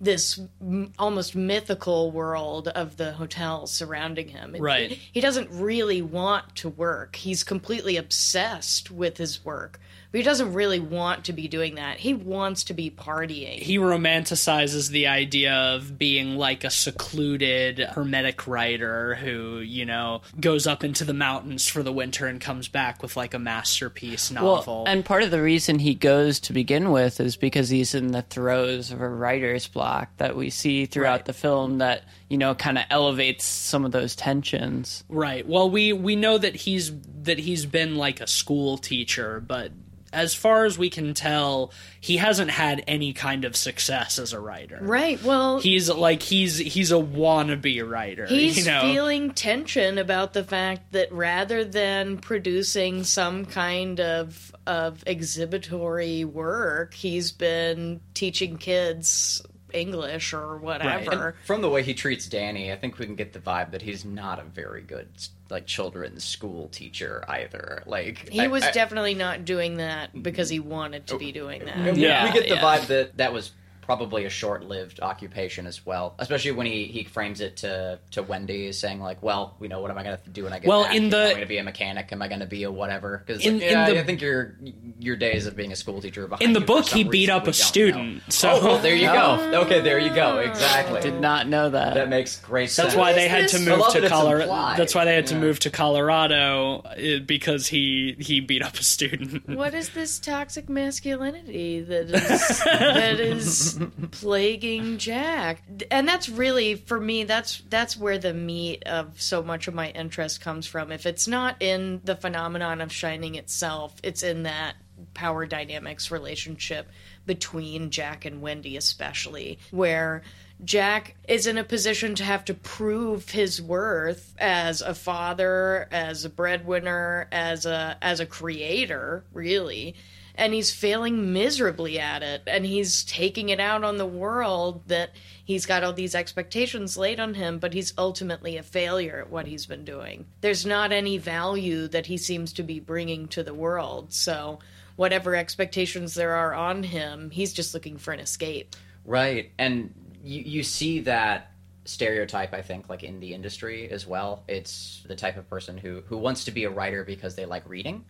[0.00, 4.54] this m- almost mythical world of the hotels surrounding him.
[4.54, 4.98] And Right.
[5.12, 7.16] He doesn't really want to work.
[7.16, 9.78] He's completely obsessed with his work.
[10.12, 11.96] But he doesn't really want to be doing that.
[11.98, 13.58] He wants to be partying.
[13.58, 20.66] he romanticizes the idea of being like a secluded hermetic writer who you know goes
[20.66, 24.84] up into the mountains for the winter and comes back with like a masterpiece novel
[24.84, 28.12] Well, and part of the reason he goes to begin with is because he's in
[28.12, 31.24] the throes of a writer's block that we see throughout Right.
[31.26, 35.04] the film that, you know, kind of elevates some of those tensions.
[35.08, 35.46] Right.
[35.46, 36.92] Well, we we know that he's
[37.24, 39.72] that he's been like a school teacher, but
[40.12, 44.40] as far as we can tell, he hasn't had any kind of success as a
[44.40, 44.78] writer.
[44.82, 45.22] right.
[45.22, 48.26] Well, He's like he's he's a wannabe writer.
[48.26, 48.82] He's you know?
[48.82, 56.94] feeling tension about the fact that rather than producing some kind of of exhibitory work,
[56.94, 59.42] he's been teaching kids
[59.74, 61.28] English or whatever.
[61.28, 63.82] And from the way he treats Danny, I think we can get the vibe that
[63.82, 65.08] he's not a very good
[65.50, 67.82] like children's school teacher either.
[67.86, 71.64] Like He I- was I- definitely not doing that because he wanted to be doing
[71.66, 71.94] that.
[71.94, 72.62] we, Yeah, we get the yeah.
[72.62, 73.52] vibe that that was
[73.96, 76.14] probably a short-lived occupation as well.
[76.18, 79.90] Especially when he, he frames it to to Wendy saying like, "Well, you know, what
[79.90, 80.94] am I going to do when I get Well, back?
[80.96, 82.10] in Am the- I going to be a mechanic?
[82.10, 84.56] Am I going to be a whatever?" Because In- in yeah, the- I think your
[84.98, 87.28] your days of being a school teacher are behind In the you book, he beat
[87.28, 88.20] up a student, know.
[88.30, 89.50] so- oh, well, there you go.
[89.62, 90.38] Okay, there you go.
[90.38, 91.02] Exactly.
[91.02, 91.94] Did not know that.
[91.94, 92.86] that makes great sense.
[92.88, 94.76] That's why they had to move to that Colorado.
[94.78, 98.82] That's why they had to move to Colorado eh, because he he beat up a
[98.82, 99.46] student.
[99.48, 103.78] What is this toxic masculinity that is that is
[104.10, 105.62] plaguing Jack?
[105.90, 109.90] And that's really for me that's that's where the meat of so much of my
[109.90, 110.92] interest comes from.
[110.92, 114.76] If it's not in the phenomenon of shining itself, it's in that
[115.14, 116.88] power dynamics relationship
[117.26, 120.22] between Jack and Wendy, especially, where
[120.64, 126.24] Jack is in a position to have to prove his worth as a father, as
[126.24, 129.96] a breadwinner, as a as a creator, really.
[130.34, 135.10] And he's failing miserably at it, and he's taking it out on the world that
[135.44, 139.46] he's got all these expectations laid on him, but he's ultimately a failure at what
[139.46, 140.26] he's been doing.
[140.40, 144.60] There's not any value that he seems to be bringing to the world, so
[144.96, 148.74] whatever expectations there are on him, he's just looking for an escape.
[149.04, 151.52] Right, and you you see that
[151.84, 154.44] stereotype I think like in the industry as well.
[154.48, 157.68] It's the type of person who who wants to be a writer because they like
[157.68, 158.04] reading.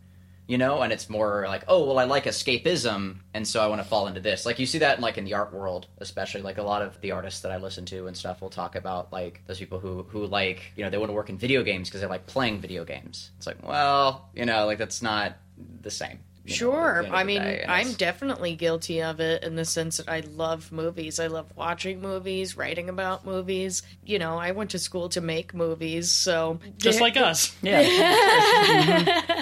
[0.53, 3.81] You know, and it's more like, oh, well, I like escapism, and so I want
[3.81, 4.45] to fall into this.
[4.45, 6.43] Like you see that, in, like in the art world, especially.
[6.43, 9.11] Like a lot of the artists that I listen to and stuff will talk about
[9.15, 11.89] like those people who who like, you know, they want to work in video games
[11.89, 13.31] because they like playing video games.
[13.39, 15.39] It's like, well, you know, like that's not
[15.81, 16.19] the same.
[16.45, 17.03] you know, the Sure.
[17.05, 20.71] end I mean, day, I'm definitely guilty of it in the sense that I love
[20.71, 21.19] movies.
[21.19, 23.83] I love watching movies, writing about movies.
[24.05, 27.57] You know, I went to school to make movies, so Just like us.
[27.63, 29.33] Yeah.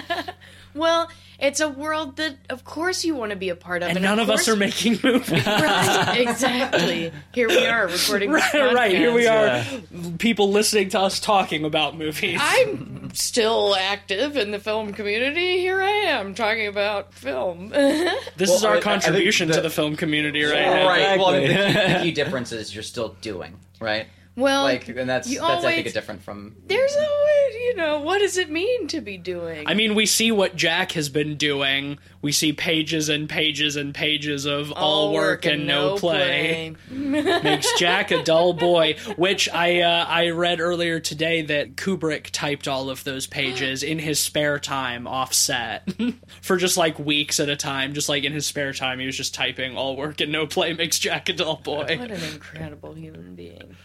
[0.73, 1.09] Well,
[1.39, 4.19] it's a world that, of course, you want to be a part of, And none
[4.19, 5.31] of us are making movies.
[5.45, 6.15] right.
[6.19, 7.11] Exactly.
[7.33, 8.31] Here we are recording.
[8.33, 8.91] this right, right.
[8.91, 10.13] Here we podcast.
[10.13, 12.39] are, people listening to us talking about movies.
[12.41, 15.57] I'm still active in the film community.
[15.59, 17.69] Here I am talking about film.
[17.69, 20.87] this Well, is our I- I think contribution to the- the film community right now.
[20.87, 21.17] right.
[21.17, 21.73] Well, I mean, Exactly.
[21.93, 24.05] the, the key difference is you're still doing right.
[24.35, 26.55] Well, Like, and that's you that's I think always- a different from.
[26.67, 29.67] there's always, you know, what does it mean to be doing?
[29.67, 31.99] I mean, we see what Jack has been doing.
[32.21, 36.75] We see pages and pages and pages of all, work and no play.
[36.91, 38.95] Makes Jack a dull boy.
[39.17, 43.99] Which I uh, I read earlier today that Kubrick typed all of those pages in
[43.99, 45.91] his spare time offset
[46.41, 47.93] for just like weeks at a time.
[47.93, 50.73] Just like in his spare time, he was just typing all work and no play
[50.73, 51.97] makes Jack a dull boy.
[51.99, 53.75] What an incredible human being.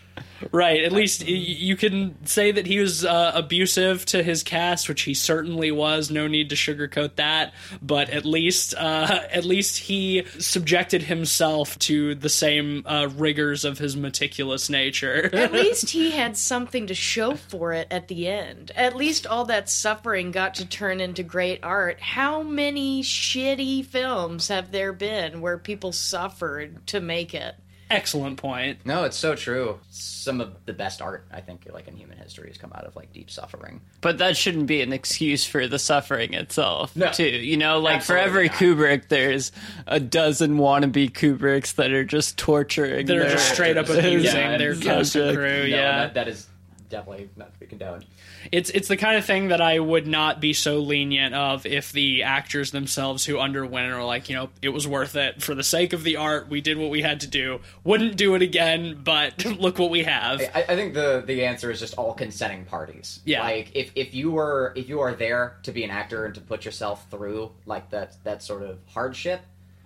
[0.52, 0.84] Right.
[0.84, 5.14] At least you can say that he was uh, abusive to his cast, which he
[5.14, 6.10] certainly was.
[6.10, 7.54] No need to sugarcoat that.
[7.80, 13.78] But at least, uh, at least he subjected himself to the same uh, rigors of
[13.78, 15.30] his meticulous nature.
[15.36, 18.72] At least he had something to show for it at the end.
[18.74, 22.00] At least all that suffering got to turn into great art.
[22.00, 27.54] How many shitty films have there been where people suffered to make it?
[27.88, 28.78] Excellent point.
[28.84, 29.78] No, it's so true.
[29.90, 32.96] Some of the best art I think, like in human history, has come out of
[32.96, 33.80] like deep suffering.
[34.00, 37.12] But that shouldn't be an excuse for the suffering itself, No.
[37.12, 37.24] too.
[37.24, 38.56] You know, like for every not.
[38.56, 39.52] Kubrick, there's
[39.86, 43.06] a dozen wannabe Kubricks that are just torturing.
[43.06, 45.32] That are their just straight up actors abusing and their cast crew.
[45.34, 46.48] No, yeah, that, that is
[46.88, 48.04] definitely not to be condoned.
[48.52, 51.92] It's it's the kind of thing that I would not be so lenient of if
[51.92, 55.54] the actors themselves who underwent it are like, you know, it was worth it for
[55.54, 56.48] the sake of the art.
[56.48, 57.60] We did what we had to do.
[57.84, 60.40] Wouldn't do it again, but look what we have.
[60.40, 63.20] I, I think the the answer is just all consenting parties.
[63.24, 63.42] Yeah.
[63.42, 66.40] Like if, if you were if you are there to be an actor and to
[66.40, 69.40] put yourself through like that that sort of hardship.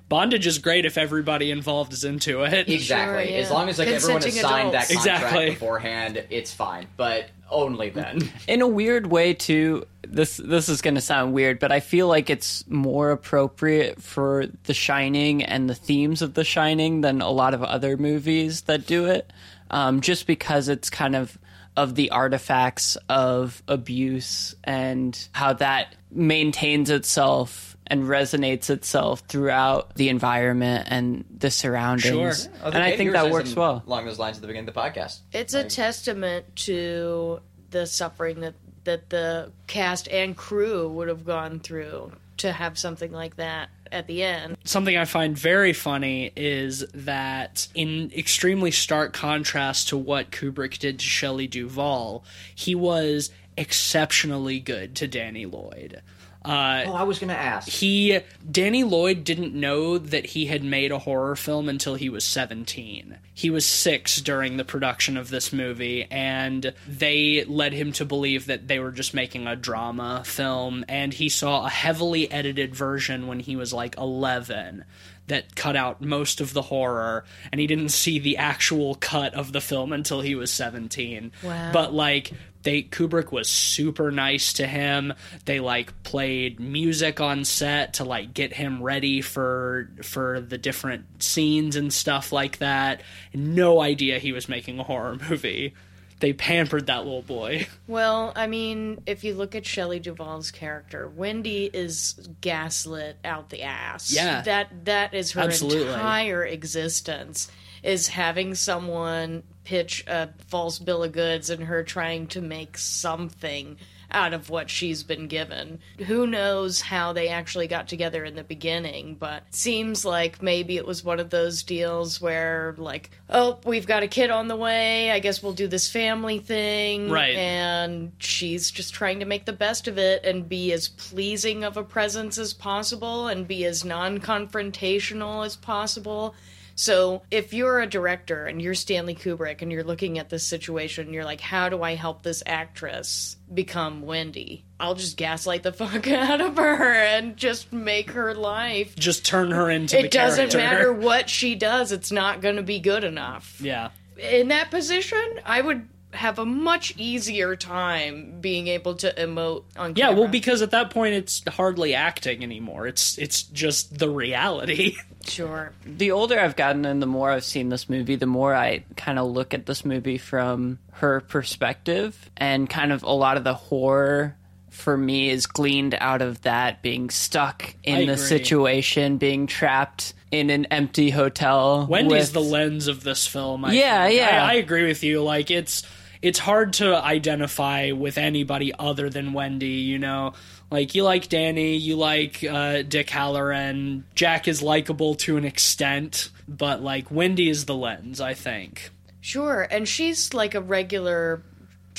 [0.09, 2.69] Bondage is great if everybody involved is into it.
[2.69, 3.27] Exactly.
[3.27, 3.43] Sure, yeah.
[3.43, 5.51] As long as like everyone has Consenting signed that contract Exactly.
[5.51, 6.89] beforehand, it's fine.
[6.97, 8.31] But only then.
[8.49, 12.09] in a weird way too this this is going to sound weird but i feel
[12.09, 17.31] like it's more appropriate for the shining and the themes of the shining than a
[17.31, 19.33] lot of other movies that do it
[19.71, 21.39] um, just because it's kind of
[21.77, 30.09] of the artifacts of abuse and how that maintains itself and resonates itself throughout the
[30.09, 32.53] environment and the surroundings Sure.
[32.65, 35.19] and i think that works well Along those lines at the beginning of the podcast.
[35.33, 41.61] It's a testament to the suffering that that the cast and crew would have gone
[41.61, 44.57] through to have something like that at the end.
[44.65, 50.99] Something I find very funny is that, in extremely stark contrast to what Kubrick did
[51.01, 52.25] to Shelley Duvall,
[52.55, 56.01] he was exceptionally good to Danny Lloyd.
[56.45, 57.69] Uh, Oh, I was gonna ask.
[57.69, 58.21] he
[58.51, 63.19] Danny Lloyd didn't know that he had made a horror film until he was 17.
[63.35, 68.47] He was 6 during the production of this movie and they led him to believe
[68.47, 73.27] that they were just making a drama film and he saw a heavily edited version
[73.27, 74.85] when he was like 11
[75.27, 79.53] that cut out most of the horror and he didn't see the actual cut of
[79.53, 81.71] the film until he was 17 Wow.
[81.73, 82.33] but like
[82.63, 85.15] they Kubrick was super nice to him.
[85.45, 91.23] They like played music on set to like get him ready for for the different
[91.23, 93.03] scenes and stuff like that.
[93.33, 95.75] No idea he was making a horror movie.
[96.21, 97.67] they pampered that little boy.
[97.87, 103.63] Well, I mean, if you look at Shelley Duvall's character, Wendy is gaslit out the
[103.63, 104.13] ass.
[104.13, 104.43] Yeah.
[104.43, 105.89] That that is her Absolutely.
[105.93, 107.51] entire existence
[107.83, 113.77] is having someone pitch a false bill of goods and her trying to make something
[114.11, 115.79] out of what she's been given.
[116.09, 120.85] Who knows how they actually got together in the beginning, but seems like maybe it
[120.85, 125.13] was one of those deals where like, oh, we've got a kid on the way,
[125.13, 127.09] I guess we'll do this family thing.
[127.09, 127.37] Right.
[127.37, 131.77] And she's just trying to make the best of it and be as pleasing of
[131.77, 136.35] a presence as possible and be as non-confrontational as possible.
[136.81, 141.05] So if you're a director and you're Stanley Kubrick and you're looking at this situation,
[141.05, 144.65] and you're like, how do I help this actress become Wendy?
[144.81, 148.97] I'll just gaslight the fuck out of her and just make her life.
[148.97, 150.57] Just turn her into the It doesn't character.
[150.57, 153.61] matter what she does, it's not going to be good enough.
[153.61, 153.91] Yeah.
[154.17, 159.95] In that position, I would have a much easier time being able to emote on
[159.95, 160.13] camera.
[160.13, 162.87] Yeah, well, because at that point it's hardly acting anymore.
[162.87, 164.97] It's it's just the reality.
[165.25, 165.73] sure.
[165.87, 169.19] the older I've gotten and the more I've seen this movie, the more I kind
[169.19, 173.55] of look at this movie from her perspective and kind of a lot of the
[173.55, 174.37] horror
[174.71, 178.25] for me is gleaned out of that being stuck in I the agree.
[178.25, 181.87] situation, being trapped in an empty hotel.
[181.89, 183.65] Wendy's with- the lens of this film.
[183.65, 184.19] I Yeah, think.
[184.21, 184.45] yeah.
[184.45, 185.23] I, I agree with you.
[185.23, 185.83] Like it's
[186.23, 189.67] it's hard to identify with anybody other than Wendy.
[189.67, 190.35] You know,
[190.71, 194.03] like you like Danny, you like uh, Dick Hallorann.
[194.15, 198.21] Jack is likable to an extent, but like Wendy is the lens.
[198.21, 198.91] I think.
[199.21, 201.43] Sure, and she's like a regular.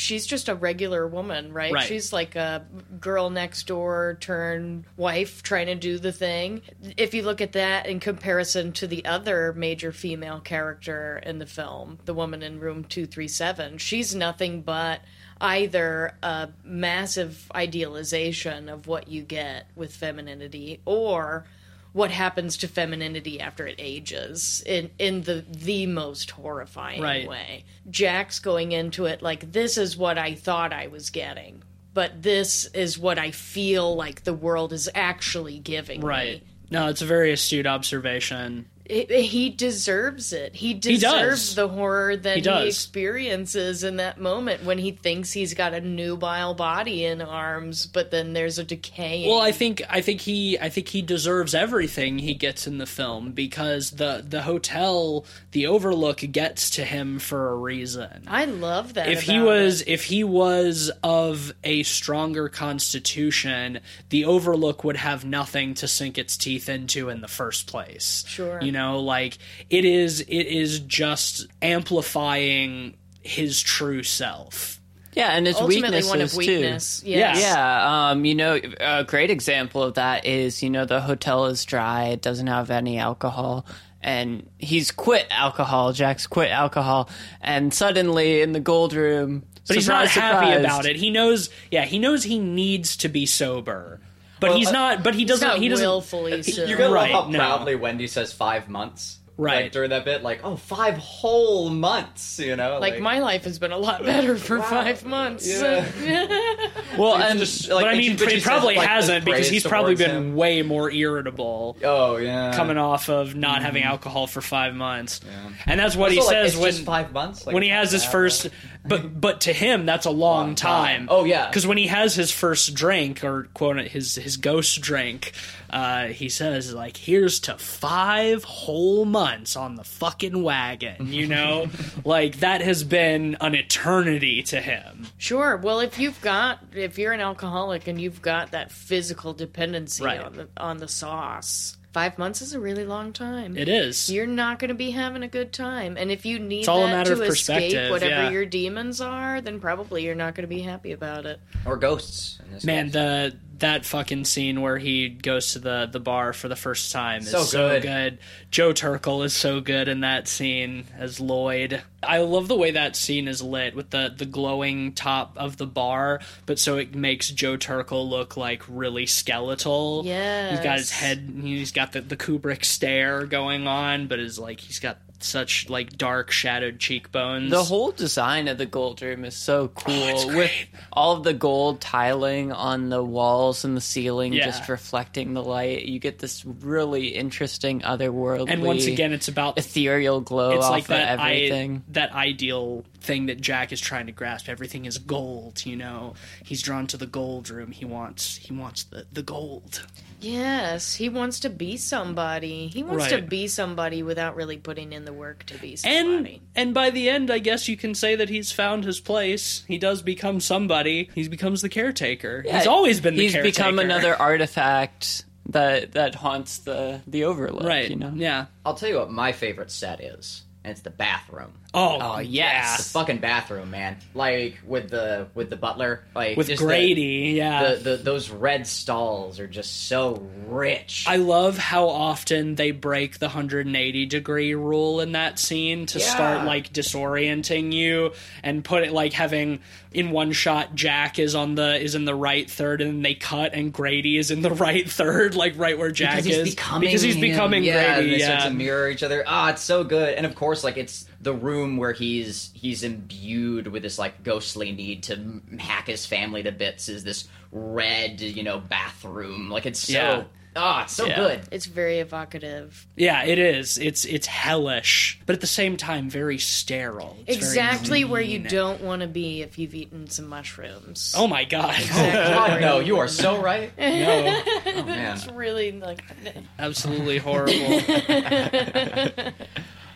[0.01, 1.71] She's just a regular woman, right?
[1.71, 1.87] Right.
[1.87, 2.65] She's like a
[2.99, 6.61] girl next door turn wife trying to do the thing.
[6.97, 11.45] If you look at that in comparison to the other major female character in the
[11.45, 15.01] film, the woman in room 237, she's nothing but
[15.39, 21.45] either a massive idealization of what you get with femininity or
[21.93, 27.27] what happens to femininity after it ages in in the the most horrifying Right.
[27.27, 27.65] way.
[27.89, 31.63] Jack's going into it like this is what I thought I was getting,
[31.93, 36.41] but this is what I feel like the world is actually giving Right.
[36.41, 36.47] me.
[36.69, 38.67] No, it's a very astute observation.
[38.91, 40.55] It- he deserves it.
[40.55, 45.53] He deserves the horror that He he, experiences in that moment when he thinks he's
[45.53, 49.29] got a nubile body in arms, but then there's a decaying.
[49.29, 52.85] Well, I think I think he I think he deserves everything he gets in the
[52.85, 58.23] film because the the hotel, the Overlook gets to him for a reason.
[58.27, 59.07] I love that.
[59.09, 59.87] if he was it.
[59.87, 63.79] if he was of a stronger constitution,
[64.09, 68.23] the Overlook would have nothing to sink its teeth into in the first place.
[68.27, 68.59] Sure.
[68.61, 69.37] You know, like
[69.69, 74.81] it is it is just amplifying his true self.
[75.13, 76.37] yeah, and its ultimately weaknesses one of too.
[76.37, 77.03] weakness.
[77.05, 77.17] Yeah.
[77.17, 77.41] Yes.
[77.41, 81.63] Yeah, um, you know, a great example of that is, you know, the hotel is
[81.65, 83.65] dry, it doesn't have any alcohol,
[84.01, 87.09] and he's quit alcohol, Jack's quit alcohol,
[87.41, 90.95] and suddenly in the gold room, But he's not surprise, happy about it.
[90.95, 94.00] He knows yeah, he knows he needs to be sober.
[94.41, 96.65] But Well, he's uh, not but he doesn't not he doesn't willfully so.
[96.65, 97.37] You're gonna Right, love how no.
[97.39, 99.19] proudly Wendy says five months.
[99.37, 99.63] Right.
[99.63, 102.77] Like, during that bit, like, oh, five whole months, you know?
[102.79, 105.47] Like my life has been a lot better for five months.
[105.49, 105.85] Yeah.
[106.97, 109.23] Well, Like, and just, like, but I mean, but she he says, probably like, hasn't
[109.23, 110.35] because he's probably been him.
[110.35, 112.53] way more irritable Oh yeah.
[112.53, 115.21] coming off of not having alcohol for five months.
[115.25, 115.51] Yeah.
[115.67, 117.47] And that's what he Also, like, says it's when just five months.
[117.47, 118.49] Like, when he has his that first.
[118.83, 118.89] Bad.
[118.89, 121.07] But but to him, that's a long, Long time.
[121.07, 121.07] time.
[121.09, 121.47] Oh, yeah.
[121.47, 125.33] because when he has his first drink or quote his his ghost drink,
[125.69, 131.67] uh, he says like, "Here's to five whole months on the fucking wagon." You know,
[132.05, 135.07] like that has been an eternity to him.
[135.17, 135.57] Sure.
[135.57, 140.19] Well, if you've got if you're an alcoholic and you've got that physical dependency Right.
[140.21, 143.57] on the on the sauce, five months is a really long time.
[143.57, 144.09] It is.
[144.09, 146.87] You're not going to be having a good time, and if you need all a
[146.87, 148.29] that matter to of escape whatever yeah.
[148.29, 151.39] your demons are, then probably you're not going to be happy about it.
[151.65, 152.39] or ghosts.
[152.45, 152.93] In this Man, case.
[152.93, 157.21] the that fucking scene where he goes to the the bar for the first time
[157.21, 157.81] is So so good.
[157.83, 158.19] good.
[158.51, 161.81] Joe Turkel is so good in that scene as Lloyd.
[162.03, 165.67] I love the way that scene is lit with the the glowing top of the
[165.67, 170.03] bar, but so it makes Joe Turkel look like really skeletal.
[170.05, 171.31] Yeah, he's got his head.
[171.41, 175.97] He's got the the Kubrick stare going on, but is like he's got such like
[175.97, 177.51] dark shadowed cheekbones.
[177.51, 180.51] The whole design of the gold room is so oh, cool Oh, with
[180.91, 184.45] all of the gold tiling on the walls and the ceiling Yeah.
[184.45, 185.85] just reflecting the light.
[185.85, 190.71] You get this really interesting otherworldly and once again, it's about ethereal glow it's off
[190.71, 191.83] like of that I, everything.
[191.89, 194.47] that ideal thing that Jack is trying to grasp.
[194.47, 196.13] Everything is gold, you know.
[196.45, 197.71] He's drawn to the gold room.
[197.71, 199.85] He wants he wants the the gold.
[200.19, 202.67] Yes, he wants to be somebody.
[202.67, 206.41] He wants to be somebody without really putting in the work to be And somebody.
[206.55, 209.63] and by the end, I guess you can say that he's found his place.
[209.67, 211.09] He does become somebody.
[211.15, 212.43] He becomes the caretaker.
[212.47, 213.51] he's always been the He's caretaker.
[213.51, 217.63] become another artifact that that haunts the the Overlook.
[217.63, 217.89] right.
[217.89, 218.13] You know.
[218.15, 218.45] Yeah.
[218.63, 221.53] I'll tell you what my favorite set is, and it's the bathroom.
[221.73, 222.91] Oh, Oh, The yes.
[222.91, 223.95] fucking bathroom, man.
[224.13, 227.33] Like with the with the butler, like with just the- Grady.
[227.37, 227.75] yeah.
[227.75, 231.05] The, the, those red stalls are just so rich.
[231.07, 236.45] I love how often they break the 180 degree rule in that scene to start
[236.45, 238.11] like disorienting you
[238.43, 239.59] and put it like having
[239.93, 243.13] in one shot Jack is on the is in the right third and then they
[243.15, 246.49] cut and Grady is in the right third like right where Jack because he's is
[246.55, 247.21] becoming because he's him.
[247.21, 249.23] becoming yeah, Grady and they yeah start to mirror each other.
[249.25, 250.15] Ah, it's so good.
[250.15, 254.71] And of course, like it's the room where he's he's imbued with this like ghostly
[254.71, 256.89] need to m- hack his family to bits.
[256.89, 259.49] Is this red, you know, bathroom?
[259.49, 259.93] Like it's so.
[259.93, 260.23] Yeah.
[260.53, 261.15] Ah, it's so Yeah.
[261.15, 261.41] good.
[261.49, 262.85] It's very evocative.
[262.97, 267.47] yeah it is it's it's hellish but at the same time very sterile It's very
[267.51, 271.13] exactly where you don't want to be if you've eaten some mushrooms.
[271.17, 273.71] oh my god God, no, you are so right.
[273.77, 275.15] no Oh man.
[275.15, 276.03] It's really like
[276.59, 277.53] absolutely horrible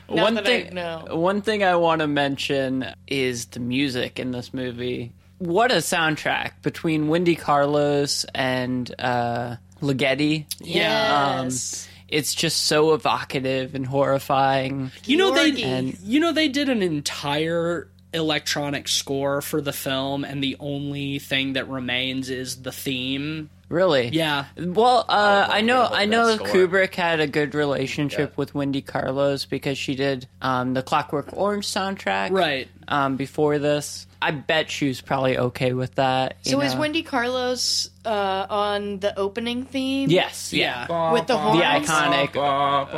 [0.10, 1.06] Not one thing, I know.
[1.16, 5.14] one thing I want to mention is the music in this movie.
[5.40, 10.46] What a soundtrack between Wendy Carlos and uh, Ligeti.
[10.62, 11.88] yes.
[12.08, 14.92] It's just so evocative and horrifying.
[15.06, 20.24] You know they And- you know they did an entire electronic score for the film
[20.24, 23.50] and the only thing that remains is the theme.
[23.68, 24.10] Really?
[24.10, 24.46] Yeah.
[24.58, 26.48] Well, uh, I know, I know score.
[26.48, 28.36] Kubrick had a good relationship Yeah.
[28.38, 32.68] with Wendy Carlos because she did um, the Clockwork Orange soundtrack, Right.
[32.88, 36.38] Um, before this, I bet she was probably okay with that.
[36.44, 36.76] you So is?
[36.76, 40.10] Wendy Carlos uh, on the opening theme?
[40.10, 41.12] Yes, yeah, Yeah.
[41.14, 41.60] With the horns?
[41.60, 42.30] the iconic.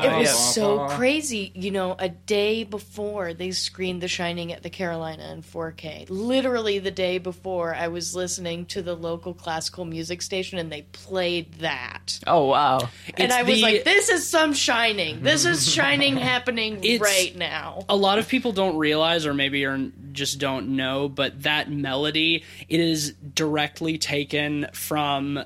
[0.03, 0.33] It was Yeah.
[0.33, 1.51] so crazy.
[1.55, 6.05] You know, a day before they screened The Shining at the Carolina in 4K.
[6.09, 10.83] Literally the day before, I was listening to the local classical music station and they
[10.91, 12.19] played that.
[12.27, 12.79] Oh wow!
[12.79, 15.21] and It's I was the- like, this is some Shining.
[15.23, 17.85] This is Shining happening It's- right now.
[17.89, 19.79] A lot of people don't realize or maybe are
[20.11, 24.96] just don't know, but that melody it is directly taken from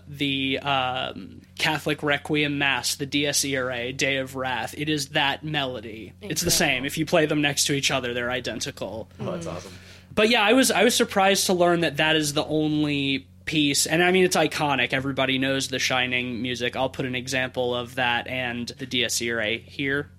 [0.08, 4.74] the um, Catholic Requiem Mass, the Dies Irae, Day of Wrath.
[4.78, 6.14] It is that melody.
[6.22, 6.86] It's the same.
[6.86, 9.10] If you play them next to each other, they're identical.
[9.20, 9.74] Oh, that's awesome.
[10.14, 13.86] But yeah, I was I was surprised to learn that that is the only piece,
[13.86, 14.94] and I mean it's iconic.
[14.94, 16.76] Everybody knows the Shining music.
[16.76, 20.10] I'll put an example of that and the Dies Irae here.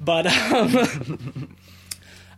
[0.00, 1.48] But um,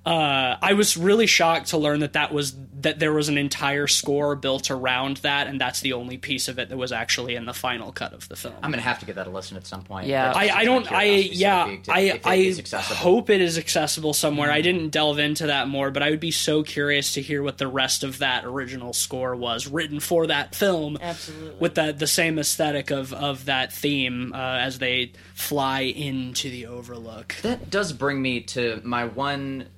[0.05, 3.87] uh, I was really shocked to learn that that was that there was an entire
[3.87, 7.45] score built around that, and that's the only piece of it that was actually in
[7.47, 8.55] the final cut of the film.
[8.65, 10.09] I'm gonna have to give that a listen at some point.
[10.09, 10.33] Yeah.
[10.35, 14.51] I, I don't I yeah if I if I hope it is accessible somewhere.
[14.51, 17.59] I didn't delve into that more, but I would be so curious to hear what
[17.59, 20.99] the rest of that original score was written for that film.
[21.01, 21.61] Absolutely.
[21.61, 26.67] With the the same aesthetic of of that theme uh, as they fly into the
[26.67, 27.37] Overlook.
[27.43, 29.69] That does bring me to my one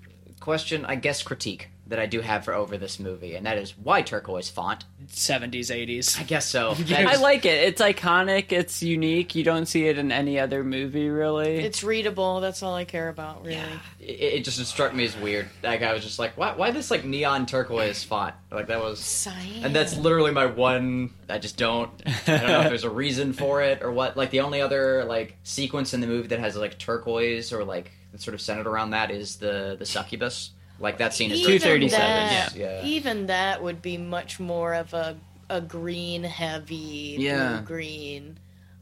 [0.44, 3.70] question, I guess, critique that I do have for over this movie, and that is
[3.78, 4.84] why turquoise font?
[5.08, 6.20] 70s 80s.
[6.20, 6.74] I guess so.
[6.90, 7.64] I like it.
[7.68, 8.52] It's iconic.
[8.52, 9.34] It's unique.
[9.34, 11.56] You don't see it in any other movie, really.
[11.56, 12.40] It's readable.
[12.40, 13.58] That's all I care about, really.
[14.00, 15.48] it, it just struck me as weird.
[15.62, 18.34] Like I was just like, why, why this like neon turquoise font?
[18.50, 19.64] Like that was, Cyan.
[19.64, 21.10] and that's literally my one.
[21.30, 21.90] I just don't.
[22.06, 24.14] I don't know if there's a reason for it or what.
[24.14, 27.92] Like the only other like sequence in the movie that has like turquoise or like
[28.14, 30.52] that's sort of centered around that is the the succubus.
[30.78, 32.48] Like that scene is 237, yeah.
[32.54, 32.84] Yeah.
[32.84, 35.16] Even that would be much more of a
[35.50, 37.56] a green heavy Yeah.
[37.56, 38.38] blue green.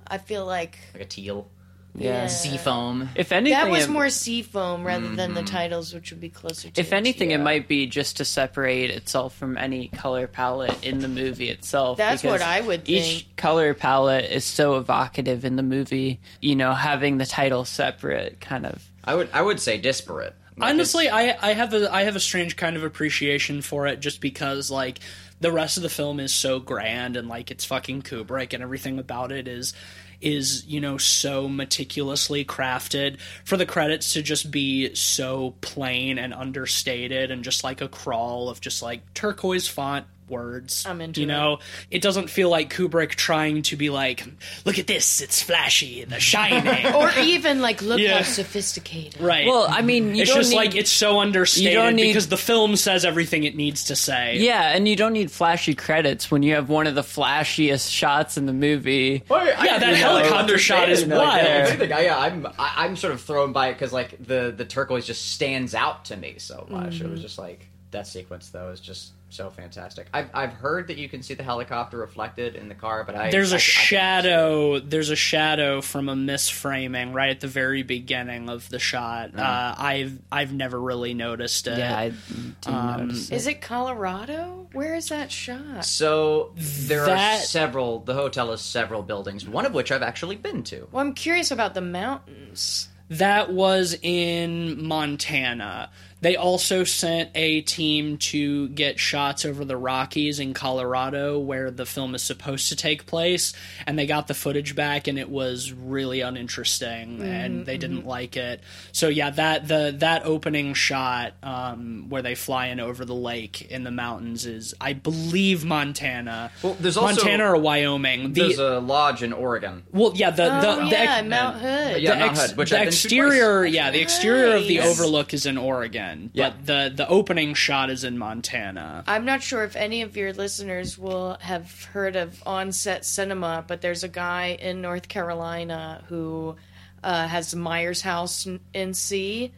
[0.06, 1.48] I feel like like a teal.
[1.94, 2.26] Yeah.
[2.26, 3.10] Seafoam.
[3.14, 5.54] If anything, That was it- more seafoam rather than the mm-hmm.
[5.54, 6.80] titles, which would be closer to.
[6.80, 11.08] If anything, it might be just to separate itself from any color palette in the
[11.08, 11.98] movie itself.
[11.98, 12.98] That's what I would think.
[12.98, 13.36] Each think.
[13.36, 16.20] color palette is so evocative in the movie.
[16.40, 18.91] You know, having the title separate kind of.
[19.04, 20.34] I would I would say disparate.
[20.56, 24.00] Like, Honestly, I I have a I have a strange kind of appreciation for it
[24.00, 24.98] just because like
[25.40, 28.98] the rest of the film is so grand and like it's fucking Kubrick and everything
[28.98, 29.74] about it is
[30.20, 36.32] is you know so meticulously crafted for the credits to just be so plain and
[36.32, 41.26] understated and just like a crawl of just like turquoise font words I'm into you
[41.26, 41.58] know
[41.90, 44.24] it doesn't feel like Kubrick trying to be like
[44.64, 48.18] look at this it's flashy the shining or even like look Yeah.
[48.18, 49.20] how sophisticated.
[49.20, 52.06] right Well, I mean, you it's don't just need, like it's so understated don't need-
[52.08, 54.38] because the film says everything it needs to say.
[54.38, 58.36] Yeah, and you don't need flashy credits when you have one of the flashiest shots
[58.36, 59.22] in the movie.
[59.28, 61.46] Well, I- Yeah, that you know, helicopter shot is you know, wild.
[61.46, 64.52] if anything, I, yeah, I'm I, I'm sort of thrown by it because like the
[64.56, 67.00] the turquoise just stands out to me so much.
[67.00, 67.22] It was Mm-hmm.
[67.22, 70.06] just like that sequence though is just so fantastic.
[70.12, 73.30] I've I've heard that you can see the helicopter reflected in the car, but I
[73.30, 74.78] There's a a shadow.
[74.78, 79.38] There's a shadow from a misframing right at the very beginning of the shot.
[79.38, 81.78] Uh, I've I've never really noticed it.
[81.78, 83.34] Yeah, I didn't Um, notice it.
[83.36, 84.68] Is it Colorado?
[84.72, 85.84] Where is that shot?
[85.84, 88.00] So there are several.
[88.00, 90.88] The hotel has several buildings, one of which I've actually been to.
[90.92, 92.88] Well, I'm curious about the mountains.
[93.10, 95.90] That was in Montana.
[96.22, 101.84] They also sent a team to get shots over the Rockies in Colorado, where the
[101.84, 103.52] film is supposed to take place,
[103.86, 108.36] and they got the footage back, and it was really uninteresting, and they didn't like
[108.36, 108.60] it.
[108.92, 113.62] So yeah, that the that opening shot um, where they fly in over the lake
[113.70, 116.50] in the mountains is, I believe, Montana.
[116.62, 118.32] Well, there's also- Montana or Wyoming.
[118.32, 119.82] There's a lodge in Oregon.
[119.92, 122.02] well, yeah, the the, oh the yeah, ex- Mount Hood.
[122.02, 124.02] Yeah, the, Mount Hood, which the I've been to exterior, yeah, the actually.
[124.02, 126.50] exterior of the overlook is in Oregon, Yeah.
[126.50, 129.04] but the the opening shot is in Montana.
[129.06, 133.80] I'm not sure if any of your listeners will have heard of On-Set Cinema, but
[133.80, 136.56] there's a guy in North Carolina who
[137.02, 139.52] uh, has the Myers House in- in C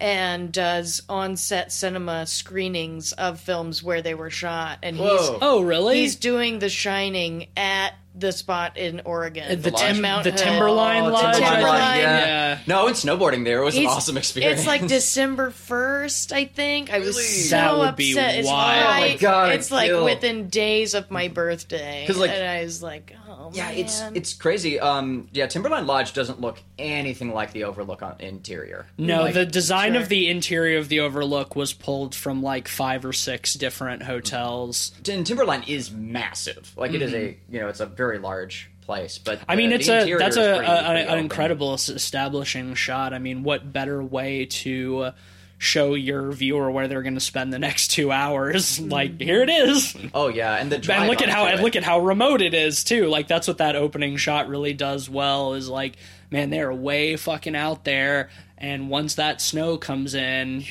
[0.00, 5.16] and does on-set cinema screenings of films where they were shot, and Whoa.
[5.16, 6.00] he's Oh, really?
[6.00, 9.80] he's doing The Shining at the spot in Oregon, the, lodge?
[9.82, 10.38] tim- Mount the Hood.
[10.38, 11.36] Timberline Oh, Lodge.
[11.36, 12.26] I Timberline, yeah.
[12.26, 12.58] yeah.
[12.66, 13.60] No, I went snowboarding there.
[13.62, 14.60] It was an awesome experience.
[14.60, 16.92] It's like December first, I think.
[16.92, 17.22] I was Really?
[17.28, 18.34] so That would be upset.
[18.36, 18.84] It's wild.
[18.84, 20.04] right- Oh my God, I'd it's like kill.
[20.04, 23.78] within days of my birthday, 'Cause, like- and I was like, oh Yeah, man.
[23.78, 24.78] it's it's crazy.
[24.78, 28.86] Um, yeah, Timberline Lodge doesn't look anything like the Overlook on interior.
[28.96, 30.02] No, Like, the design Sure.
[30.02, 34.92] of the interior of the Overlook was pulled from like five or six different hotels.
[35.08, 36.72] and Timberline is massive.
[36.76, 39.18] Like it is a you know it's a very large place.
[39.18, 39.50] But Mm-hmm.
[39.50, 41.18] I mean, it's a that's a, pretty- a- pretty an open.
[41.18, 43.12] incredible establishing shot.
[43.14, 45.10] I mean, what better way to
[45.56, 48.78] show your viewer where they're going to spend the next two hours?
[48.80, 49.96] Like here it is.
[50.12, 51.62] Oh yeah, and the drive And look at how and it.
[51.62, 53.06] look at how remote it is too.
[53.06, 55.54] Like that's what that opening shot really does well.
[55.54, 55.96] Is like,
[56.30, 58.28] man, they're way fucking out there,
[58.58, 60.64] and once that snow comes in,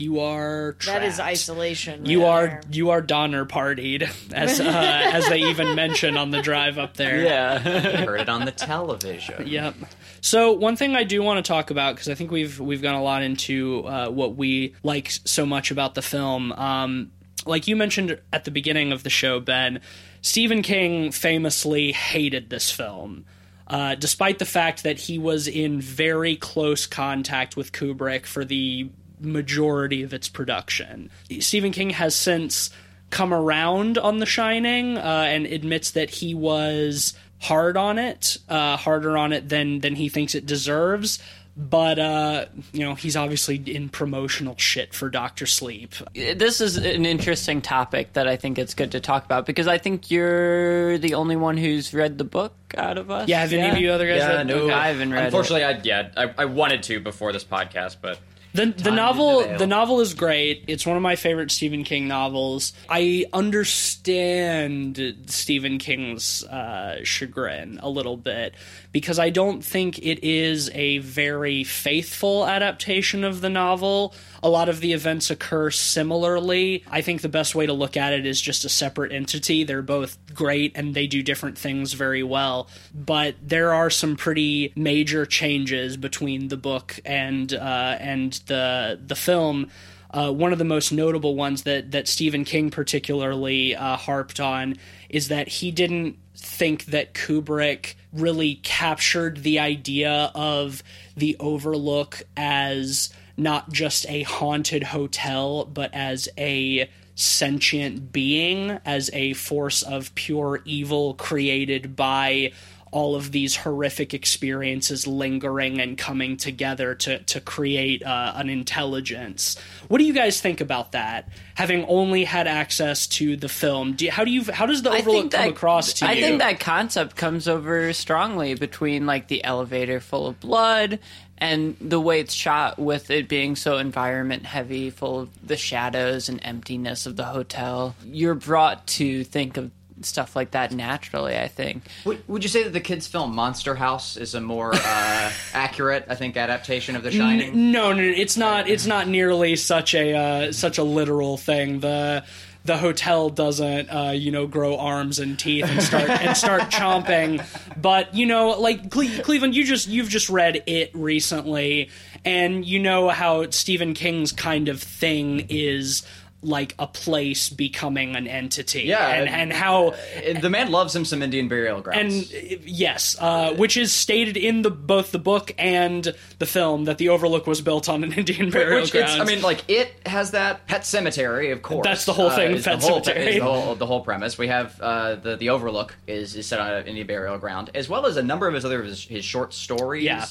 [0.00, 1.00] you are trapped.
[1.00, 2.06] that is isolation.
[2.06, 2.62] You right are there.
[2.70, 4.64] you are Donner partied, as uh,
[5.12, 7.22] as they even mention on the drive up there.
[7.22, 7.58] Yeah.
[8.04, 9.46] heard it on the television.
[9.46, 9.74] Yep.
[10.20, 12.94] So one thing I do want to talk about because I think we've we've gone
[12.94, 16.52] a lot into uh, what we like so much about the film.
[16.52, 17.10] Um,
[17.44, 19.80] like you mentioned at the beginning of the show, Ben,
[20.20, 23.24] Stephen King famously hated this film.
[23.66, 28.90] Uh, despite the fact that he was in very close contact with Kubrick for the
[29.22, 31.10] majority of its production,
[31.40, 32.70] Stephen King has since
[33.10, 38.76] come around on The Shining uh, and admits that he was hard on it, uh,
[38.76, 41.18] harder on it than than he thinks it deserves.
[41.54, 45.94] But uh, you know, he's obviously in promotional shit for Doctor Sleep.
[46.14, 49.76] this is an interesting topic that I think it's good to talk about because I
[49.76, 53.28] think you're the only one who's read the book out of us.
[53.28, 54.46] Yeah, have any of you other guys Yeah, read?
[54.46, 55.26] no, Okay, I haven't read it.
[55.26, 58.18] Unfortunately, I yeah, I, I wanted to before this podcast, but
[58.54, 60.64] The the novel the novel is great.
[60.68, 62.74] It's one of my favorite Stephen King novels.
[62.88, 68.54] I understand Stephen King's uh, chagrin a little bit
[68.92, 74.14] because I don't think it is a very faithful adaptation of the novel.
[74.44, 76.84] A lot of the events occur similarly.
[76.90, 79.62] I think the best way to look at it is just a separate entity.
[79.62, 82.68] They're both great and they do different things very well.
[82.92, 89.14] But there are some pretty major changes between the book and uh, and the the
[89.14, 89.70] film.
[90.10, 94.76] Uh, one of the most notable ones that that Stephen King particularly uh, harped on
[95.08, 100.82] is that he didn't think that Kubrick really captured the idea of
[101.16, 103.10] the Overlook as
[103.42, 110.60] not just a haunted hotel, but as a sentient being, as a force of pure
[110.64, 112.52] evil created by
[112.92, 119.58] all of these horrific experiences lingering and coming together to to create uh, an intelligence.
[119.88, 121.28] What do you guys think about that?
[121.54, 124.90] Having only had access to the film, do you, how do you how does the
[124.90, 126.22] I Overlook think come across to I you?
[126.22, 130.98] think that concept comes over strongly between like the elevator full of blood
[131.38, 136.28] and the way it's shot with it being so environment heavy, full of the shadows
[136.28, 137.96] and emptiness of the hotel.
[138.04, 139.72] You're brought to think of
[140.04, 141.84] stuff like that naturally, I think.
[142.04, 146.06] Would, would you say that the kids' film Monster House is a more uh, accurate,
[146.08, 147.52] I think, adaptation of The Shining?
[147.52, 148.68] N- no, no, it's not.
[148.68, 151.80] It's not nearly such a uh, such a literal thing.
[151.80, 152.24] The
[152.64, 157.44] the hotel doesn't, uh, you know, grow arms and teeth and start and start chomping.
[157.80, 161.90] But you know, like Cle- Cleveland, you just you've just read it recently,
[162.24, 166.02] and you know how Stephen King's kind of thing is
[166.44, 168.82] like a place becoming an entity.
[168.82, 172.32] Yeah, and, and how Uh, the man loves him some Indian burial grounds.
[172.32, 176.84] and uh, yes, uh, which is stated in the both the book and the film
[176.86, 179.20] that the Overlook was built on an Indian burial Which grounds.
[179.20, 181.84] I mean, like it has that pet cemetery, of course.
[181.84, 183.26] That's the whole thing, Uh, Pet the whole, Sematary.
[183.28, 184.36] is the whole the whole premise.
[184.36, 187.88] We have uh, the the Overlook is is set on an Indian burial ground, as
[187.88, 190.02] well as a number of his other his, his short stories.
[190.04, 190.24] Yeah.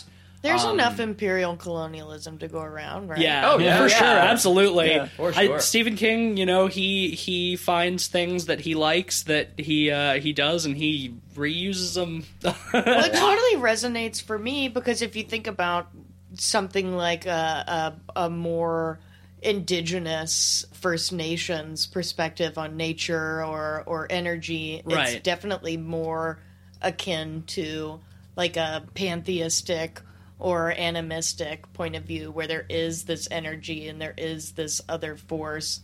[0.43, 3.19] There's Um, enough imperial colonialism to go around, right?
[3.19, 3.97] yeah, Oh, yeah, for yeah.
[3.97, 4.89] sure, absolutely.
[4.91, 9.51] Yeah, for I- Stephen King, you know, he he finds things that he likes that
[9.57, 12.25] he uh, he does, and he reuses them.
[12.43, 15.89] Well, it totally resonates for me because if you think about
[16.33, 18.99] something like a, a, a more
[19.43, 25.13] indigenous First Nations perspective on nature or, or energy, Right.
[25.15, 26.39] it's definitely more
[26.81, 27.99] akin to
[28.35, 30.01] like a pantheistic
[30.41, 35.15] or animistic point of view where there is this energy and there is this other
[35.15, 35.81] force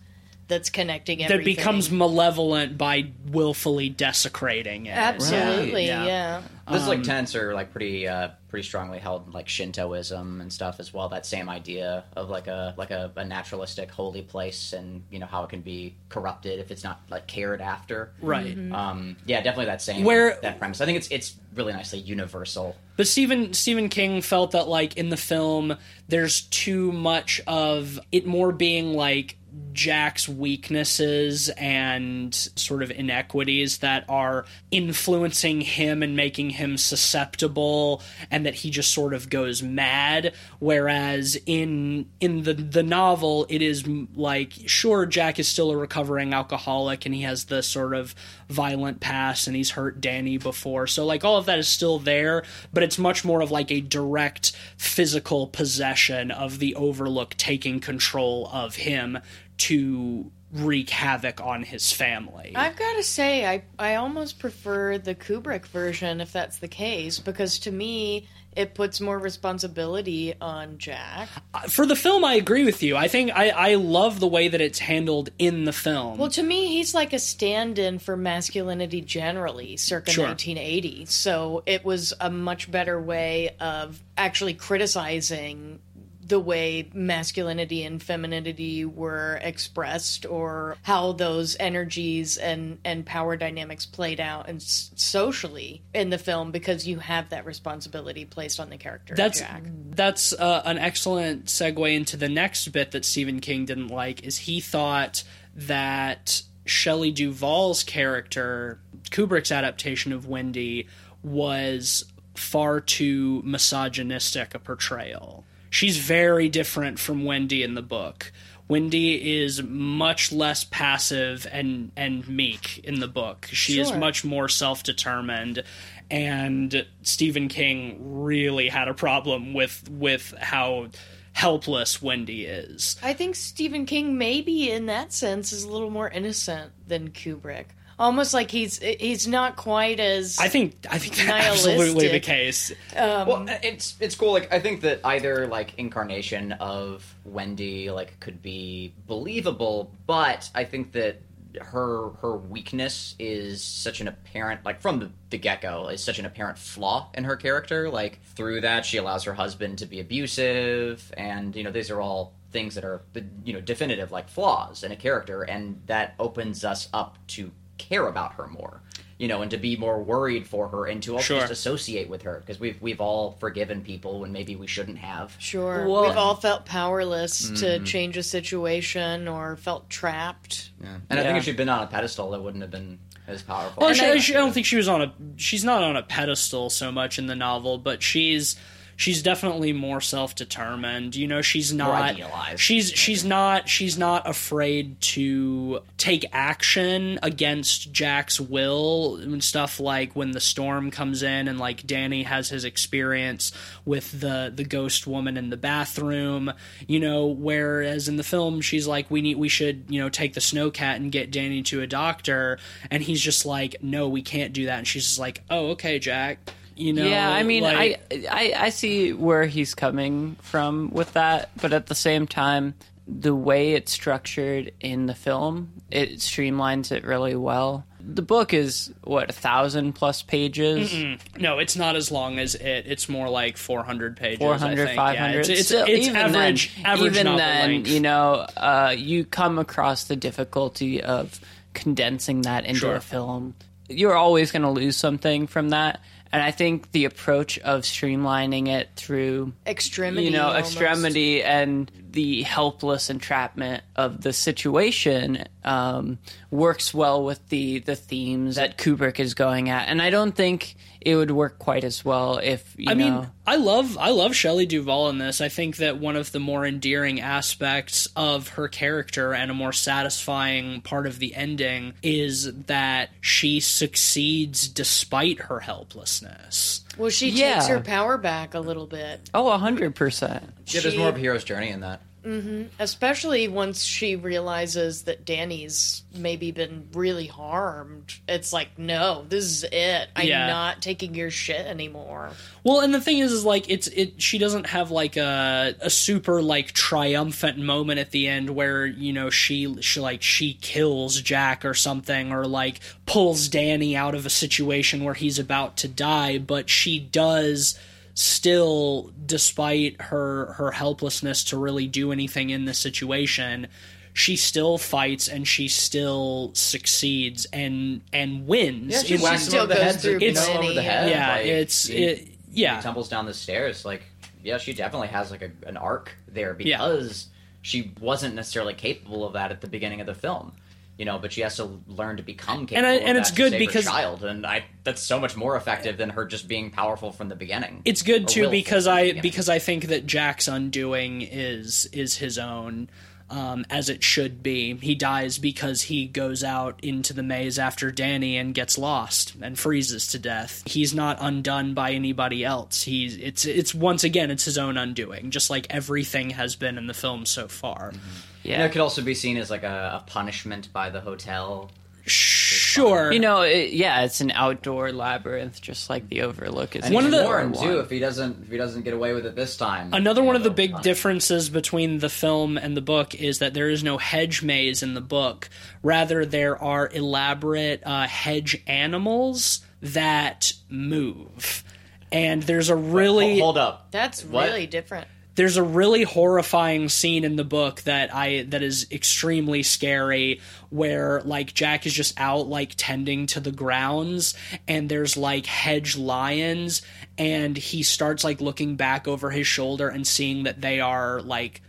[0.48, 4.92] that's connecting that becomes malevolent by willfully desecrating it.
[4.98, 6.06] absolutely Yeah.
[6.06, 6.42] yeah.
[6.70, 10.52] Those Um, like tenets are like pretty uh, pretty strongly held in like Shintoism and
[10.52, 11.08] stuff as well.
[11.08, 15.28] That same idea of like a like a, a naturalistic holy place and you know
[15.28, 18.12] how it can be corrupted if it's not like cared after.
[18.22, 18.58] Right.
[18.72, 20.82] Um, yeah, definitely that same Where- that premise.
[20.82, 22.76] I think it's it's really nicely universal.
[22.98, 25.78] But Stephen Stephen King felt that like in the film
[26.10, 29.37] there's too much of it more being like
[29.74, 38.02] Jack's weaknesses and sort of inequities that are influencing him and making him susceptible
[38.32, 40.34] and that he just sort of goes mad.
[40.60, 46.34] Whereas in in the the novel it is like sure Jack is still a recovering
[46.34, 48.16] alcoholic and he has the sort of
[48.50, 50.88] violent past and he's hurt Danny before.
[50.88, 52.44] So like all of that is still there
[52.74, 58.50] but it's much more of like a direct physical possession of the overlook taking control
[58.52, 59.20] of him
[59.58, 65.14] to wreak havoc on his family I've got to say, I I almost prefer the
[65.14, 71.30] Kubrick version if that's the case, because to me it puts more responsibility on Jack.
[71.54, 74.48] Uh, for the film i agree with you i think i i love the way
[74.48, 79.02] that it's handled in the film Well, to me, he's like a stand-in for masculinity
[79.02, 80.26] generally, circa Sure.
[80.26, 81.06] 1980.
[81.06, 85.80] So it was a much better way of actually criticizing
[86.28, 93.86] the way masculinity and femininity were expressed or how those energies and, and power dynamics
[93.86, 98.70] played out and s- socially in the film because you have that responsibility placed on
[98.70, 99.64] the character that's Jack.
[99.90, 104.38] that's uh, an excellent segue into the next bit that Stephen King didn't like is
[104.38, 105.24] he thought
[105.56, 110.88] that Shelley Duvall's character Kubrick's adaptation of Wendy
[111.24, 112.06] was
[112.36, 115.46] far too misogynistic a portrayal.
[115.78, 118.32] She's very different from Wendy in the book.
[118.68, 123.48] Wendy is much less passive and and meek in the book.
[123.52, 125.64] She is much more self-determined
[126.10, 130.88] and Stephen King really had a problem with with how
[131.34, 132.96] helpless Wendy is.
[133.04, 137.68] I think Stephen King maybe in that sense is a little more innocent than Kubrick.
[138.00, 141.30] Almost like he's he's not quite as I think I think that's
[141.66, 142.24] absolutely the Nihilistic.
[142.24, 142.72] case.
[142.94, 144.34] well, it's it's cool.
[144.34, 150.64] Like I think that either like incarnation of Wendy like could be believable, but I
[150.64, 151.22] think that
[151.62, 156.26] her her weakness is such an apparent like from the, the get-go is such an
[156.26, 161.12] apparent flaw in her character like through that she allows her husband to be abusive
[161.18, 163.02] and you know these are all things that are
[163.44, 168.08] you know definitive like flaws in a character and that opens us up to care
[168.08, 168.82] about her more
[169.20, 171.40] you know and to be more worried for her and to also Sure.
[171.40, 175.36] just associate with her because we've we've all forgiven people when maybe we shouldn't have
[175.40, 175.88] Sure.
[175.88, 177.84] Well- We've all felt powerless to mm-hmm.
[177.86, 180.70] change a situation or felt trapped.
[180.82, 180.98] yeah.
[181.10, 183.84] and i think if she'd been on a pedestal it wouldn't have been as powerful
[183.84, 185.14] oh, Well, she, I- she- I don't think she was on a.
[185.36, 188.56] She's not on a pedestal so much in the novel, but she's
[188.98, 191.16] she's definitely more self determined.
[191.16, 192.18] You know, she's not
[192.60, 200.16] She's she's not she's not afraid to take action against Jack's will and stuff like
[200.16, 203.54] when the storm comes in and like Danny has his experience
[203.86, 206.52] with the the ghost woman in the bathroom.
[206.88, 210.34] You know, whereas in the film she's like we need we should you know take
[210.34, 212.58] the snowcat and get Danny to a doctor,
[212.90, 216.00] and he's just like no we can't do that, and she's just like oh okay
[216.00, 216.40] Jack.
[216.78, 221.14] You know, yeah, I mean, like- I, I I see where he's coming from with
[221.14, 222.76] that, but at the same time,
[223.08, 227.86] the way it's structured in the film, it streamlines it really well.
[228.10, 230.94] The book is what a thousand plus pages.
[231.38, 232.86] No, it's not as long as it.
[232.88, 234.38] It's more like 400 pages.
[234.40, 234.96] 400 I think.
[234.96, 236.76] 500 Yeah, it's it's, Still, it's even average.
[236.76, 237.90] then, average even then length.
[237.90, 241.40] you know uh, you come across the difficulty of
[241.74, 242.96] condensing that into Sure.
[242.96, 243.56] a film
[243.90, 246.02] you're always going to lose something from that
[246.32, 250.26] and i think the approach of streamlining it through Extremity.
[250.26, 250.72] you know almost.
[250.72, 256.18] extremity and the helpless entrapment of the situation um,
[256.50, 260.76] works well with the the themes that Kubrick is going at, and I don't think
[261.08, 263.12] it would work quite as well if you I know.
[263.20, 265.40] mean, I love I love Shelley Duvall in this.
[265.40, 269.72] I think that one of the more endearing aspects of her character and a more
[269.72, 276.82] satisfying part of the ending is that she succeeds despite her helplessness.
[276.98, 277.54] Well, she Yeah.
[277.56, 280.44] takes her power back a little bit, oh, a hundred percent.
[280.68, 282.64] yeah, there's more of a hero's journey in that Mm-hmm.
[282.80, 288.14] especially once she realizes that Danny's maybe been really harmed.
[288.28, 290.10] It's like, no, this is it.
[290.14, 290.48] I'm Yeah.
[290.48, 292.32] not taking your shit anymore.
[292.66, 294.22] Well, and the thing is, is like it's it.
[294.22, 299.14] She doesn't have like a a super like triumphant moment at the end where you
[299.14, 304.26] know she she like she kills Jack or something or like pulls Danny out of
[304.26, 307.80] a situation where he's about to die, but she does
[308.18, 313.68] still despite her her helplessness to really do anything in the situation
[314.14, 319.50] she still fights and she still succeeds and and wins Yeah, she It's- whacks him
[319.50, 320.02] still over the goes head.
[320.02, 320.82] through you know, over the yeah.
[320.82, 321.10] head.
[321.12, 323.86] yeah like, it's he- it, yeah he tumbles down the stairs.
[323.86, 324.02] Like,
[324.44, 327.28] yeah, she definitely has like a, an arc there because
[327.62, 330.54] she wasn't necessarily capable of that at the beginning of the film.
[330.98, 332.90] You know, but she has to learn to become capable.
[332.90, 336.10] I- of and it's good because- child, and I that's so much more effective than
[336.12, 337.82] her just being powerful from the beginning.
[337.86, 342.90] it's good too because I because I think that Jack's undoing is is his own
[343.30, 344.76] um, as it should be.
[344.76, 349.58] He dies because he goes out into the maze after Danny and gets lost and
[349.58, 350.64] freezes to death.
[350.66, 352.84] He's not undone by anybody else.
[352.84, 356.88] He's it's it's once again it's his own undoing, just like everything has been in
[356.88, 357.90] the film so far.
[357.90, 358.00] And
[358.44, 361.72] Yeah, it could also be seen as like a, a punishment by the hotel.
[362.10, 366.86] Sure, you know, it, yeah, it's an outdoor labyrinth, just like the Overlook is.
[366.86, 369.26] And One of the- warned too if he doesn't if he doesn't get away with
[369.26, 369.94] it this time.
[369.94, 370.92] Another one of the big punish him.
[370.92, 374.94] differences between the film and the book is that there is no hedge maze in
[374.94, 375.50] the book.
[375.84, 381.64] Rather, there are elaborate uh, hedge animals that move.
[382.12, 383.92] And there's a really Hold up.
[383.92, 384.46] That's What?
[384.48, 385.08] really different.
[385.38, 391.22] There's a really horrifying scene in the book that I that is extremely scary where
[391.22, 394.34] like Jack is just out like tending to the grounds
[394.68, 396.82] and there's like hedge lions
[397.20, 401.62] and he starts like looking back over his shoulder and seeing that they are like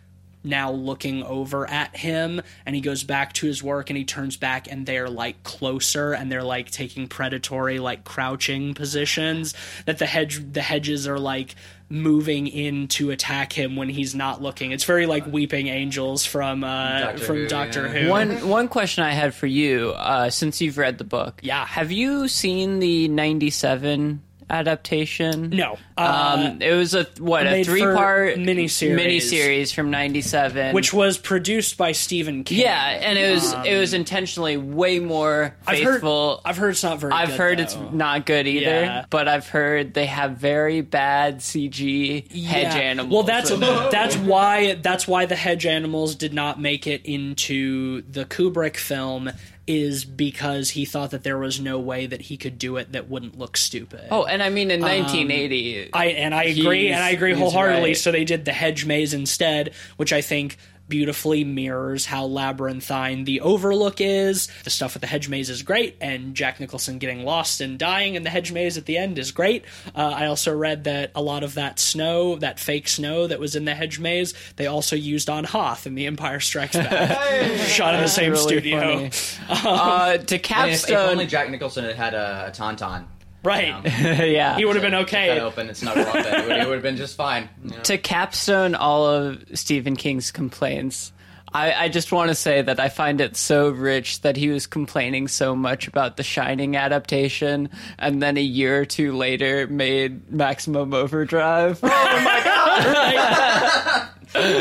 [0.44, 4.36] now looking over at him and he goes back to his work and he turns
[4.36, 9.52] back and they're like closer and they're like taking predatory like crouching positions
[9.84, 11.54] that the hedge the hedges are like
[11.90, 16.62] moving in to attack him when he's not looking it's very like weeping angels from
[16.62, 18.02] uh Doctor from Who, Doctor yeah.
[18.04, 21.64] Who One one question I had for you, uh, since you've read the book, Yeah.
[21.64, 25.50] have you seen the '97 adaptation?
[25.50, 28.96] no uh, Um, it was a what a three part miniseries.
[28.96, 33.94] miniseries from '97, which was produced by Stephen King yeah, and it was it was
[33.94, 36.40] intentionally way more I've heard faithful.
[36.44, 39.04] I've heard it's not very I've good, heard it's not good either, Yeah.
[39.10, 42.74] but I've heard they have very bad CG hedge Yeah.
[42.76, 43.12] animals.
[43.12, 43.50] Well, that's
[43.90, 49.30] that's why that's why the hedge animals did not make it into the Kubrick film,
[49.68, 53.08] is because he thought that there was no way that he could do it that
[53.08, 54.08] wouldn't look stupid.
[54.10, 57.90] Oh, and I mean in um, 1980, I and I agree, and I agree wholeheartedly.
[57.90, 57.96] right.
[57.96, 60.56] So they did the hedge maze instead, which I think
[60.88, 64.48] beautifully mirrors how labyrinthine the Overlook is.
[64.64, 68.14] The stuff with the hedge maze is great, and Jack Nicholson getting lost and dying
[68.14, 69.64] in the hedge maze at the end is great.
[69.94, 73.56] Uh, I also read that a lot of that snow, that fake snow that was
[73.56, 77.94] in the hedge maze, they also used on Hoth in The Empire Strikes Back, shot
[77.94, 79.10] in the same really studio.
[79.10, 79.10] funny.
[79.48, 83.04] uh, to And if, if only Jack Nicholson had had a, a tauntaun.
[83.48, 83.72] Right.
[83.72, 85.40] Um, yeah, He would have been Cut okay.
[85.40, 86.14] open and snuggle up.
[86.16, 87.48] It would, it would have been just fine.
[87.64, 87.80] you know?
[87.82, 91.12] to capstone all of Stephen King's complaints,
[91.52, 94.66] I, I just want to say that I find it so rich that he was
[94.66, 100.30] complaining so much about the Shining adaptation, and then a year or two later made
[100.30, 101.80] Maximum Overdrive.
[101.90, 104.08] Oh my god!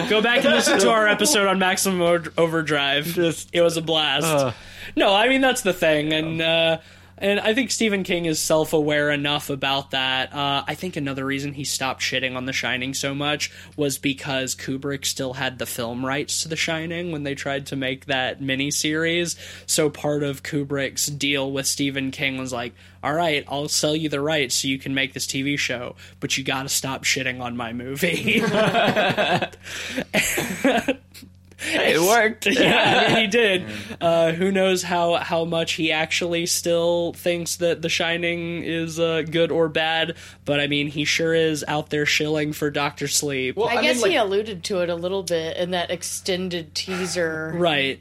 [0.09, 2.01] Go back and listen to our episode on Maximum
[2.37, 3.05] Overdrive.
[3.05, 4.55] Just- it was a blast.
[4.95, 6.77] no, I mean that's the thing, and uh,
[7.17, 10.33] and I think Stephen King is self aware enough about that.
[10.33, 14.55] Uh, I think another reason he stopped shitting on The Shining so much was because
[14.55, 18.41] Kubrick still had the film rights to The Shining when they tried to make that
[18.41, 19.35] miniseries.
[19.65, 24.09] So part of Kubrick's deal with Stephen King was like, "All right, I'll sell you
[24.09, 27.41] the rights so you can make this TV show, but you got to stop shitting
[27.41, 28.41] on my movie."
[31.59, 32.45] it worked.
[32.47, 33.65] yeah, he did.
[33.99, 39.23] Uh, who knows how how much he actually still thinks that The Shining is uh,
[39.29, 40.15] good or bad?
[40.45, 43.55] But I mean, he sure is out there shilling for Doctor Sleep.
[43.55, 46.75] Well, I, mean, guess like- he alluded to it a little bit in that extended
[46.75, 47.53] teaser.
[47.55, 47.99] right.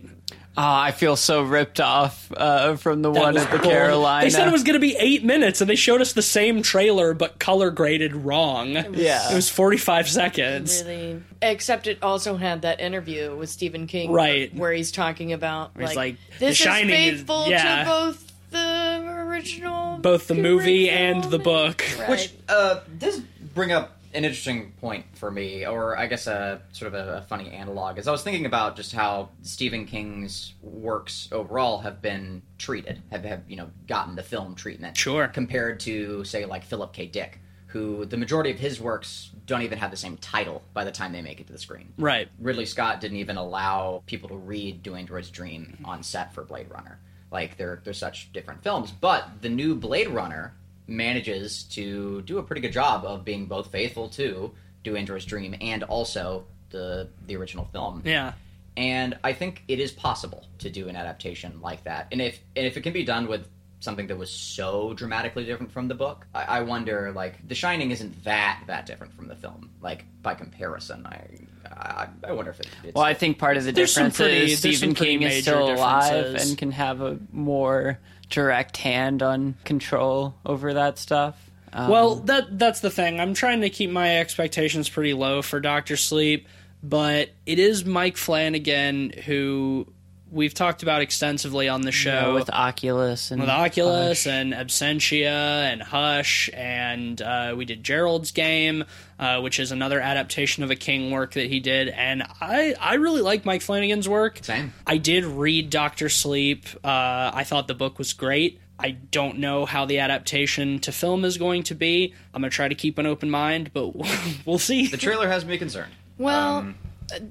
[0.59, 3.71] Oh, I feel so ripped off uh, from the That one was at the gold.
[3.73, 4.25] Carolina.
[4.25, 6.63] They said it was going to be eight minutes, and they showed us the same
[6.63, 8.71] trailer but color graded wrong.
[8.95, 9.31] Yeah.
[9.31, 10.83] It was forty five seconds.
[10.83, 14.55] Really, except it also had that interview with Stephen King, Right.
[14.55, 17.85] where he's talking about He's like, like, this The Shining is- is faithful yeah.
[17.85, 21.85] to both the original, Both the movie and the book.
[21.99, 22.09] Right.
[22.09, 23.21] Which uh, does
[23.55, 27.23] bring up an interesting point for me, or I guess a sort of a, a
[27.23, 27.99] funny analog.
[27.99, 33.25] Is I was thinking about just how Stephen King's works overall have been treated, have,
[33.25, 35.29] have you know gotten the film treatment, Sure.
[35.29, 37.07] compared to say like Philip K.
[37.07, 40.91] Dick, who the majority of his works don't even have the same title by the
[40.91, 41.93] time they make it to the screen.
[41.99, 42.29] Right.
[42.41, 46.71] Ridley Scott didn't even allow people to read Do Androids Dream on set for Blade
[46.71, 46.99] Runner.
[47.31, 50.55] Like they're they're such different films, but the new Blade Runner
[50.87, 54.53] manages to do a pretty good job of being both faithful to
[54.84, 58.03] Do Androids Dream and also the the original film.
[58.05, 58.32] Yeah.
[58.76, 62.09] And I think it is possible to do an adaptation like that.
[62.12, 63.49] And if and if it can be done with
[63.80, 67.91] something that was so dramatically different from the book, I, I wonder like The Shining
[67.91, 69.70] isn't that that different from the film.
[69.80, 71.26] Like by comparison, I
[71.68, 74.53] I, I wonder if it, it's Well, I think part of the There's difference pretty-
[74.53, 77.99] is Stephen King is still alive and can have a more
[78.29, 81.51] direct hand on control over that stuff.
[81.72, 83.20] Um, Well, that that's the thing.
[83.20, 86.49] I'm trying to keep my expectations pretty low for Doctor Sleep,
[86.83, 89.87] but it is Mike Flanagan who
[90.31, 94.33] we've talked about extensively on the show know, with Oculus and with Oculus Hush.
[94.33, 95.27] and Absentia
[95.70, 98.85] and Hush, and uh, we did Gerald's Game,
[99.18, 102.95] uh, which is another adaptation of a King work that he did, and I I
[102.95, 104.41] really like Mike Flanagan's work.
[104.43, 104.72] Same.
[104.87, 106.66] I did read Doctor Sleep.
[106.85, 108.61] Uh, I thought the book was great.
[108.79, 112.12] I don't know how the adaptation to film is going to be.
[112.35, 113.95] I'm gonna try to keep an open mind, but
[114.45, 114.89] we'll see.
[114.89, 115.93] the trailer has me concerned.
[116.18, 116.74] Well, Um,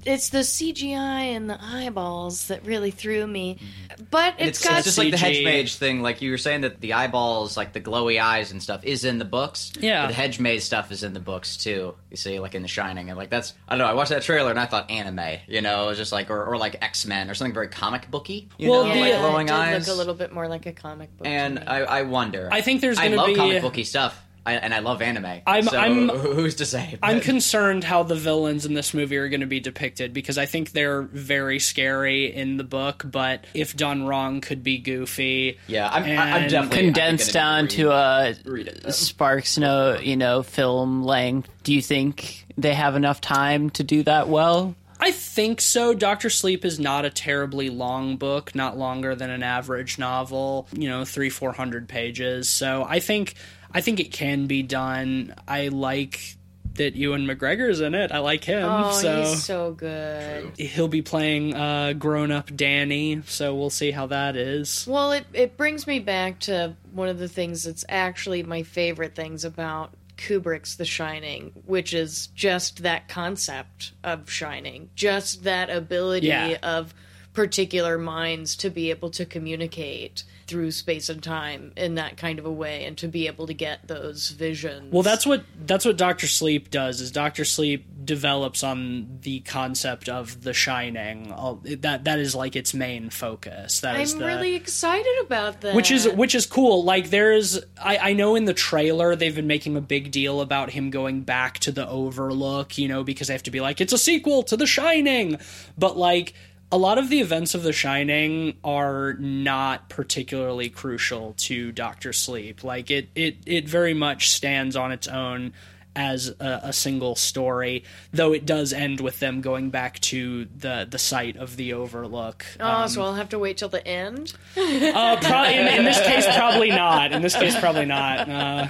[0.04, 3.54] it's the CGI and the eyeballs that really threw me.
[3.56, 4.04] Mm-hmm.
[4.10, 5.20] But And it's it's, got it's just like the CG.
[5.20, 6.02] hedge maze thing.
[6.02, 9.18] Like you were saying that the eyeballs, like the glowy eyes and stuff, is in
[9.18, 9.72] the books.
[9.80, 10.02] Yeah.
[10.02, 11.94] But the hedge maze stuff is in the books too.
[12.10, 13.90] You see, like in The Shining, and like that's I don't know.
[13.90, 15.38] I watched that trailer and I thought anime.
[15.48, 18.10] You know, it was just like or, or like X Men or something very comic
[18.10, 18.48] booky.
[18.58, 19.88] You Well, know, the- like Yeah, glowing it did eyes.
[19.88, 21.24] look a little bit more like a comic book.
[21.24, 21.62] to and me.
[21.62, 22.48] I, I wonder.
[22.52, 24.22] I think there's I gonna love be- comic booky stuff.
[24.46, 25.40] I, and I love anime.
[25.46, 26.96] I'm- so I'm- who's to say?
[27.02, 30.46] I'm concerned how the villains in this movie are going to be depicted because I
[30.46, 35.58] think they're very scary in the book, but if done wrong, could be goofy.
[35.66, 37.94] yeah, I'm, I- I'm definitely condensed I down think to a
[38.30, 38.92] uh, read it.
[38.92, 41.50] Sparks no you know film length.
[41.64, 44.74] Do you think they have enough time to do that well?
[44.98, 45.92] I think so.
[45.92, 50.68] Doctor Sleep is not a terribly long book, not longer than an average novel.
[50.72, 52.48] You know, three four hundred pages.
[52.48, 53.34] So I think
[53.72, 55.34] I think it can be done.
[55.46, 56.36] I like
[56.74, 58.12] that Ewan McGregor's in it.
[58.12, 58.68] I like him.
[58.70, 60.52] oh, so he's so good.
[60.58, 63.22] he'll be playing uh, grown up Danny.
[63.26, 64.86] So we'll see how that is.
[64.88, 69.14] Well, it it brings me back to one of the things that's actually my favorite
[69.14, 76.26] things about Kubrick's The Shining, which is just that concept of shining, just that ability
[76.28, 76.56] Yeah.
[76.62, 76.94] of
[77.32, 82.46] particular minds to be able to communicate through space and time in that kind of
[82.46, 84.92] a way and to be able to get those visions.
[84.92, 87.00] Well, that's what that's what Doctor Sleep does.
[87.00, 91.32] Is Doctor Sleep develops on the concept of The Shining.
[91.32, 93.80] All, that that is like its main focus.
[93.80, 95.74] That is I'm the, really excited about that.
[95.74, 96.84] which is which is cool.
[96.84, 100.70] Like there's, I, I know in the trailer they've been making a big deal about
[100.70, 103.92] him going back to the Overlook, you know, because they have to be like it's
[103.92, 105.38] a sequel to The Shining,
[105.76, 106.34] but like
[106.72, 112.64] a lot of the events of The Shining are not particularly crucial to Doctor Sleep.
[112.64, 115.52] Like it, it, it very much stands on its own
[115.94, 117.82] as a, a single story,
[118.12, 122.44] though it does end with them going back to the the site of the Overlook.
[122.60, 124.34] Oh, so I'll have to wait till the end.
[124.56, 125.16] Uh,
[125.50, 127.12] in, in this case, probably not.
[127.12, 128.28] In this case, probably not.
[128.28, 128.68] Uh,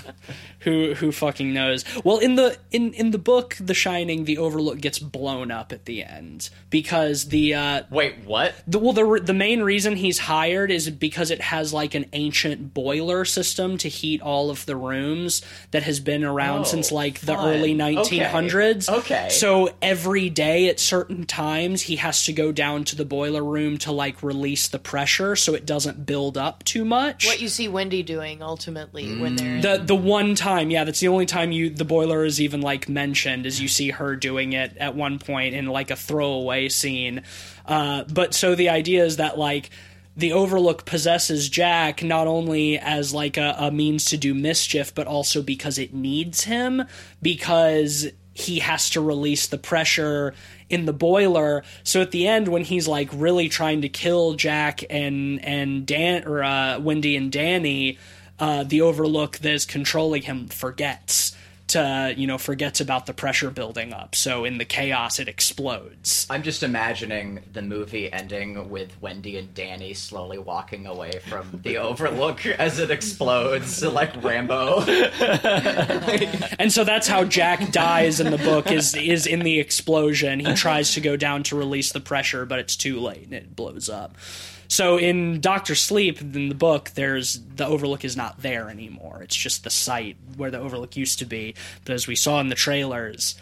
[0.67, 1.85] who who fucking knows?
[2.05, 5.87] Well, in the in in the book, The Shining, the Overlook gets blown up at
[5.87, 8.55] the end because the uh, Wait, what?
[8.67, 12.75] the well the the main reason he's hired is because it has like an ancient
[12.75, 15.41] boiler system to heat all of the rooms
[15.71, 17.49] that has been around Oh, since like the fun.
[17.49, 18.89] early 1900s.
[18.89, 19.29] Okay.
[19.31, 23.79] So every day at certain times he has to go down to the boiler room
[23.79, 27.25] to like release the pressure so it doesn't build up too much.
[27.27, 31.09] What you see Wendy doing ultimately when they're the the one time, yeah, that's the
[31.09, 34.77] only time you the boiler is even like mentioned is you see her doing it
[34.79, 37.23] at one point in like a throwaway scene.
[37.67, 39.71] Uh, but so the idea is that like
[40.17, 45.07] the Overlook possesses Jack not only as like a, a means to do mischief, but
[45.07, 46.85] also because it needs him
[47.21, 50.35] because he has to release the pressure
[50.69, 51.65] in the boiler.
[51.85, 56.25] So at the end, when he's like really trying to kill Jack and and Dan
[56.27, 57.99] or uh, Wendy and Danny,
[58.39, 61.37] uh, the Overlook that is controlling him forgets
[61.69, 64.15] to you know forgets about the pressure building up.
[64.15, 66.27] So in the chaos, it explodes.
[66.31, 71.79] I'm just imagining the movie ending with Wendy and Danny slowly walking away from the
[71.87, 74.85] Overlook as it explodes, like Rambo.
[76.59, 80.41] And so that's how Jack dies in the book is is in the explosion.
[80.41, 83.55] He tries to go down to release the pressure, but it's too late and it
[83.55, 84.17] blows up.
[84.69, 89.21] So in Doctor Sleep in the book, there's the Overlook is not there anymore.
[89.23, 91.55] It's just the site where the Overlook used to be.
[91.85, 93.37] But as we saw in the trailers,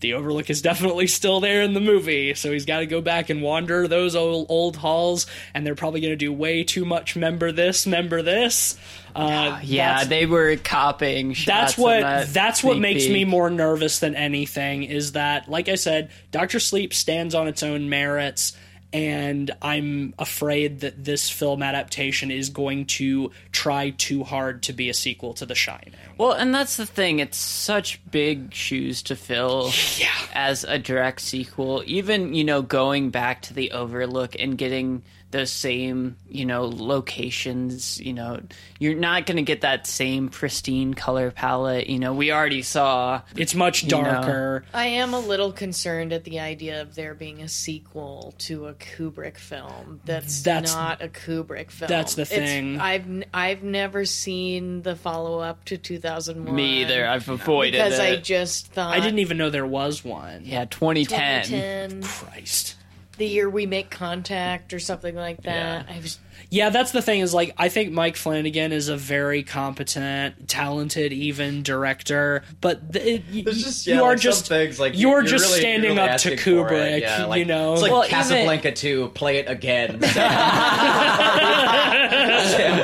[0.00, 2.34] the Overlook is definitely still there in the movie.
[2.34, 6.00] So he's got to go back and wander those old, old halls, and they're probably
[6.00, 7.16] going to do way too much.
[7.16, 8.78] Member this, member this.
[9.16, 11.46] Uh, Yeah, they were copying shots.
[11.46, 13.12] that's what that that's what makes peek.
[13.12, 17.64] me more nervous than anything is that like i said dr sleep stands on its
[17.64, 18.56] own merits
[18.92, 24.88] and i'm afraid that this film adaptation is going to try too hard to be
[24.88, 27.20] a sequel to the shining Well, and that's the thing.
[27.20, 30.08] It's such big shoes to fill Yeah.
[30.34, 31.82] as a direct sequel.
[31.86, 38.00] Even, you know, going back to the Overlook and getting those same, you know, locations,
[38.00, 38.40] you know,
[38.78, 41.88] you're not going to get that same pristine color palette.
[41.88, 43.20] You know, we already saw.
[43.36, 44.02] it's much know.
[44.02, 48.66] darker I am a little concerned at the idea of there being a sequel to
[48.68, 51.88] a Kubrick film that's, That's- not a Kubrick film.
[51.88, 52.80] that's the It's- thing.
[52.80, 56.54] I've n- I've never seen the follow up to 2001.
[56.54, 57.06] Me either.
[57.06, 60.64] I've avoided it because I just thought i didn't even know there was one yeah,
[60.66, 61.44] 2010.
[61.44, 62.74] 2010, christ
[63.18, 65.86] the year we make contact or something like that.
[65.88, 66.18] I was
[66.50, 71.12] Yeah, that's the thing is like I think Mike Flanagan is a very competent, talented,
[71.12, 75.18] even director, but th- it, just you yeah, are like, some just things like you're
[75.18, 76.72] you're just really- standing you're really up to asking for it.
[76.72, 77.72] Kubrick, Yeah, you know.
[77.74, 80.00] It's like Well, even- Casablanca 2, play it again.
[80.02, 80.28] Sam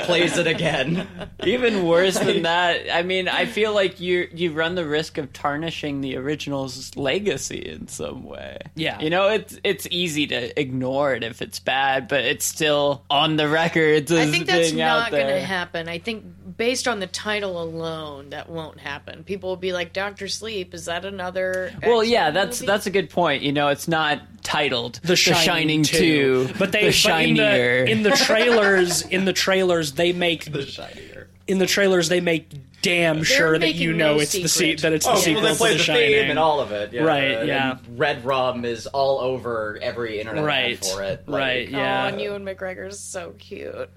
[0.06, 1.06] plays it again.
[1.44, 5.32] Even worse than that, I mean, I feel like you you run the risk of
[5.32, 8.59] tarnishing the original's legacy in some way.
[8.74, 9.01] Yeah.
[9.01, 13.36] you know, it's it's easy to ignore it if it's bad, but it's still on
[13.36, 14.12] the records.
[14.12, 15.88] I think that's being not going to happen.
[15.88, 16.24] I think
[16.56, 19.24] based on the title alone, that won't happen.
[19.24, 22.86] People will be like, "Doctor Sleep, is that another?" Well, X-Men yeah, that's movie?" that's
[22.86, 23.42] a good point.
[23.42, 28.02] You know, it's not titled the Shining, 2, but they the but in the, in
[28.02, 31.14] the trailers in the trailers they make The shinier.
[31.46, 32.50] In the trailers they make
[32.82, 34.82] damn sure that you know no it's the se- secret.
[34.82, 36.10] that it's the Oh, sequel well, they to play the, the, Shining.
[36.10, 36.92] theme and all of it.
[36.92, 37.02] Yeah.
[37.04, 37.78] Right, And yeah.
[37.96, 41.26] Red Rum is all over every internet Right, for it.
[41.26, 42.06] Like, right, Oh, yeah.
[42.08, 43.88] and Ewan McGregor's so cute.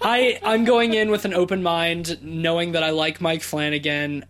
[0.00, 4.24] I I'm going in with an open mind, knowing that I like Mike Flanagan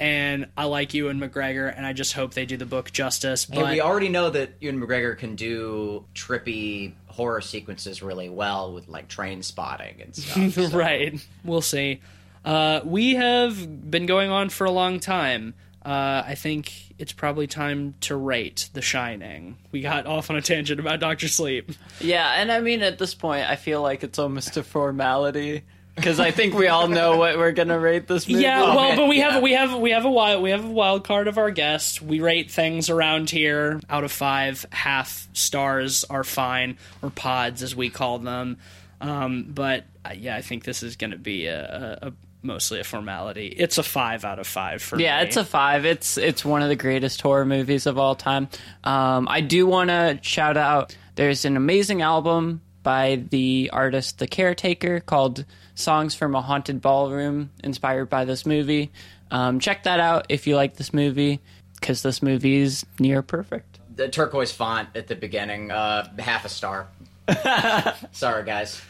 [0.00, 3.44] and I like Ewan McGregor, and I just hope they do the book justice.
[3.44, 8.72] Hey, But we already know that Ewan McGregor can do trippy horror sequences really well
[8.72, 10.16] with like Trainspotting and
[10.54, 10.70] stuff.
[10.70, 12.00] so- right, we'll see.
[12.44, 15.52] Uh, we have been going on for a long time.
[15.84, 19.56] uh, I think it's probably time to rate The Shining.
[19.72, 21.70] We got off on a tangent about Doctor Sleep.
[22.00, 25.62] Yeah, and I mean, at this point, I feel like it's almost a formality
[25.96, 28.42] because I think we all know what we're gonna rate this movie.
[28.42, 29.32] Yeah, Oh, well, man, but we yeah.
[29.32, 32.00] have we have we have a wild we have a wild card of our guest.
[32.00, 34.64] We rate things around here out of five.
[34.72, 38.58] Half stars are fine, or pods as we call them.
[39.00, 42.12] Um, but uh, yeah, I think this is going to be a, a, a
[42.42, 43.46] mostly a formality.
[43.48, 45.26] It's a five out of five for Yeah, me.
[45.26, 45.84] it's a five.
[45.86, 48.48] It's it's one of the greatest horror movies of all time.
[48.84, 50.96] Um, I do want to shout out.
[51.16, 55.44] There's an amazing album by the artist The Caretaker called
[55.80, 58.90] "Songs from a Haunted Ballroom," inspired by this movie.
[59.30, 61.40] Um, check that out if you like this movie,
[61.78, 63.78] because this movie is near perfect.
[63.94, 66.88] The turquoise font at the beginning, uh, half a star.
[68.12, 68.80] Sorry, guys.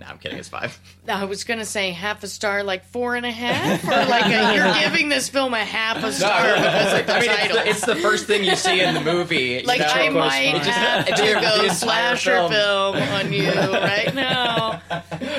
[0.00, 0.38] No, I'm kidding.
[0.38, 0.78] It's five.
[1.08, 4.54] I was gonna say half a star, like four and a half, or like a,
[4.56, 7.68] you're giving this film a half a star because of the I mean, it's the,
[7.68, 9.60] it's the first thing you see in the movie.
[9.60, 9.86] you like know?
[9.86, 10.66] I Turquoise might font.
[10.66, 12.50] have It's to the- the go slasher film.
[12.52, 12.96] film.
[12.96, 14.80] on you right now.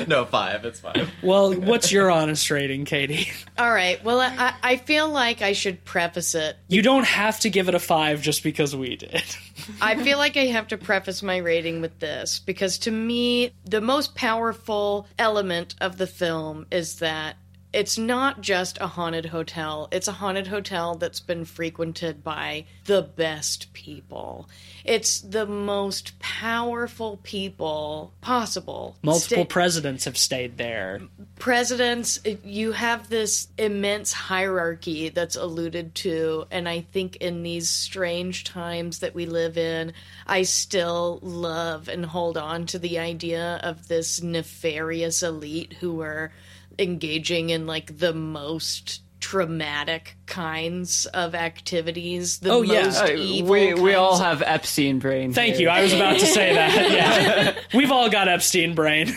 [0.06, 0.64] no five.
[0.64, 1.10] It's five.
[1.22, 3.30] well, what's your honest rating, Katie?
[3.58, 4.02] All right.
[4.04, 6.56] Well, I, I feel like I should preface it.
[6.68, 9.22] You don't have to give it a five just because we did.
[9.80, 13.80] I feel like I have to preface my rating with this because to me, the
[13.80, 17.36] most powerful element of the film is that
[17.72, 19.88] it's not just a haunted hotel.
[19.90, 24.48] It's a haunted hotel that's been frequented by the best people.
[24.84, 28.96] It's the most powerful people possible.
[29.02, 31.00] Multiple Sta- presidents have stayed there.
[31.38, 38.44] presidents you have this immense hierarchy that's alluded to and i think in these strange
[38.44, 39.92] times that we live in
[40.26, 46.32] i still love and hold on to the idea of this nefarious elite who are
[46.78, 52.82] engaging in like the most traumatic kinds of activities the Oh, yeah.
[52.84, 55.32] most Uh, evil we we all of- have Epstein brain.
[55.32, 55.62] Thank here.
[55.62, 55.68] you.
[55.68, 56.90] I was about to say that.
[56.92, 57.54] Yeah.
[57.72, 59.14] We've all got Epstein brain.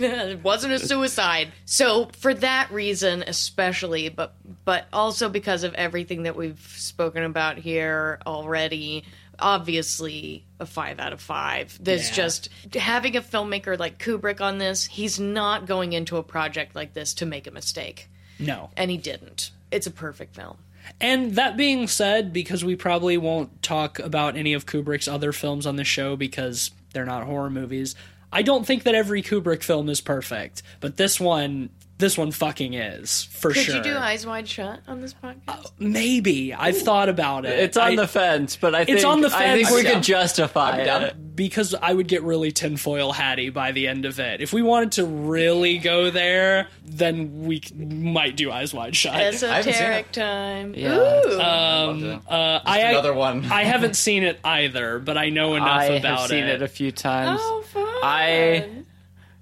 [0.00, 1.52] it wasn't a suicide.
[1.64, 4.34] So for that reason, especially, but
[4.64, 9.04] but also because of everything that we've spoken about here already,
[9.38, 11.78] obviously a five out of five.
[11.80, 12.14] There's Yeah.
[12.14, 14.86] just having a filmmaker like Kubrick on this.
[14.86, 18.08] He's not going into a project like this to make a mistake,
[18.38, 18.70] No.
[18.76, 19.50] and he didn't.
[19.70, 20.56] It's a perfect film.
[21.00, 25.66] And that being said, because we probably won't talk about any of Kubrick's other films
[25.66, 27.94] on the show because they're not horror movies,
[28.32, 30.62] I don't think that every Kubrick film is perfect.
[30.80, 31.68] But this one,
[31.98, 33.74] this one fucking is for Could sure.
[33.76, 35.72] Could you do Eyes Wide Shut on this podcast?
[35.80, 37.58] Maybe I've thought about it.
[37.58, 39.82] It's on I- the fence, but I think on the I think fence.
[39.82, 41.02] we I'm could justify I'm down.
[41.02, 41.36] it.
[41.36, 44.40] because I would get really tinfoil hatty by the end of it.
[44.40, 49.14] If we wanted to really go there, then we c- might do Eyes Wide Shut.
[49.14, 50.74] Esoteric time.
[50.76, 50.94] Yeah.
[50.96, 51.40] Ooh.
[51.40, 53.44] Um, uh, I another one.
[53.50, 56.62] I haven't seen it either, but I know enough I about have seen it.
[56.62, 57.40] a few times.
[57.42, 57.84] oh, fun.
[58.04, 58.68] I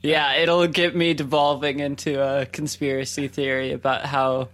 [0.07, 4.49] yeah, it'll get me devolving into a conspiracy theory about how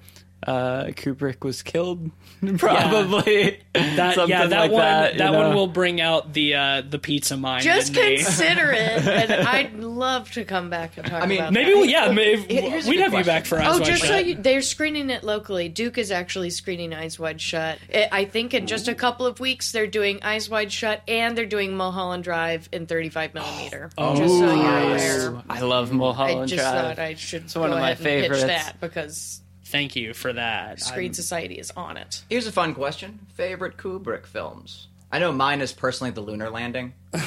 [0.47, 2.11] uh, Kubrick was killed.
[2.59, 5.19] Probably that something yeah, that like one that.
[5.19, 7.62] that, you one will bring out the uh, the pizza mind.
[7.62, 8.16] Just in me.
[8.16, 11.81] consider it, and I'd love to come back and talk I mean, about Maybe that.
[11.81, 13.73] we, yeah, maybe, Here's we'd good have you back for question.
[13.73, 15.69] Eyes Oh, Wide just so you, they're screening it locally.
[15.69, 17.78] Duke is actually screening Eyes Wide Shut.
[17.94, 21.36] I I think in just a couple of weeks they're doing Eyes Wide Shut and
[21.39, 23.90] they're doing Mulholland Drive in 35 millimeter.
[23.98, 25.27] Oh, just so you're nice.
[25.27, 25.43] aware.
[25.48, 26.97] I love mulholland I just Drive.
[26.97, 28.44] thought I should one go of my ahead and pitch favorites.
[28.44, 29.41] that because
[29.73, 30.81] Thank you for that.
[30.81, 32.23] Screen I'm- Society is on it.
[32.31, 34.86] Here's a fun question: favorite Kubrick films?
[35.11, 36.93] I know mine is personally The Lunar Landing.
[37.15, 37.19] Oh,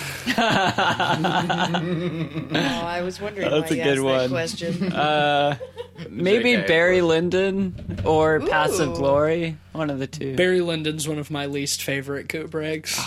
[2.58, 4.18] I was wondering That's why a you good asked one.
[4.20, 4.92] that question.
[4.96, 5.56] Uh,
[6.10, 6.68] maybe JK.
[6.68, 8.96] Barry Lyndon or Paths of Ooh.
[8.96, 10.36] Glory, one of the two.
[10.36, 13.00] Barry Lyndon's one of my least favorite Kubricks.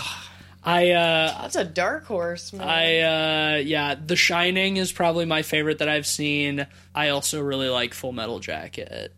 [0.63, 2.67] I uh That's a dark horse, man.
[2.67, 6.65] I uh yeah, The Shining is probably my favorite that I've seen.
[6.95, 9.13] I also really like Full Metal Jacket.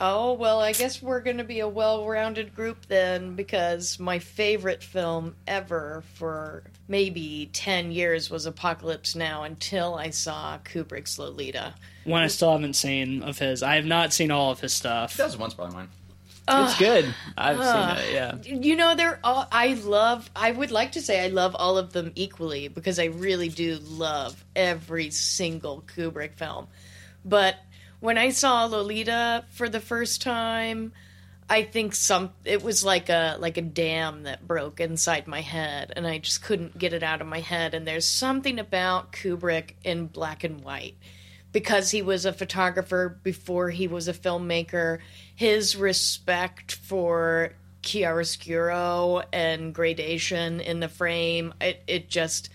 [0.00, 4.18] Oh, well, I guess we're going to be a well rounded group then because my
[4.18, 11.74] favorite film ever for maybe 10 years was Apocalypse Now until I saw Kubrick's Lolita.
[12.02, 13.62] One I still haven't seen of his.
[13.62, 15.16] I have not seen all of his stuff.
[15.16, 15.88] That was once probably mine.
[16.46, 17.14] It's good.
[17.38, 18.12] I've seen it.
[18.12, 18.36] Yeah.
[18.42, 21.92] You know, they're all, I love, I would like to say I love all of
[21.92, 26.66] them equally because I really do love every single Kubrick film.
[27.24, 27.56] But
[28.04, 30.92] when I saw Lolita for the first time,
[31.48, 35.90] I think some it was like a like a dam that broke inside my head
[35.96, 39.70] and I just couldn't get it out of my head and there's something about Kubrick
[39.84, 40.96] in black and white
[41.50, 44.98] because he was a photographer before he was a filmmaker,
[45.34, 47.52] his respect for
[47.82, 52.50] chiaroscuro and gradation in the frame, it, it just.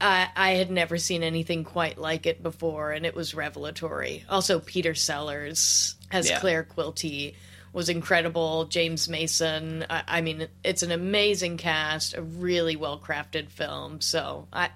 [0.00, 4.24] I, I had never seen anything quite like it before, and it was revelatory.
[4.28, 6.38] Also, Peter Sellers as Yeah.
[6.40, 7.34] Clare Quilty
[7.72, 8.66] was incredible.
[8.66, 9.84] James Mason.
[9.88, 14.00] I, I mean, it's an amazing cast, a really well crafted film.
[14.00, 14.70] So I,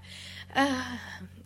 [0.54, 0.96] uh,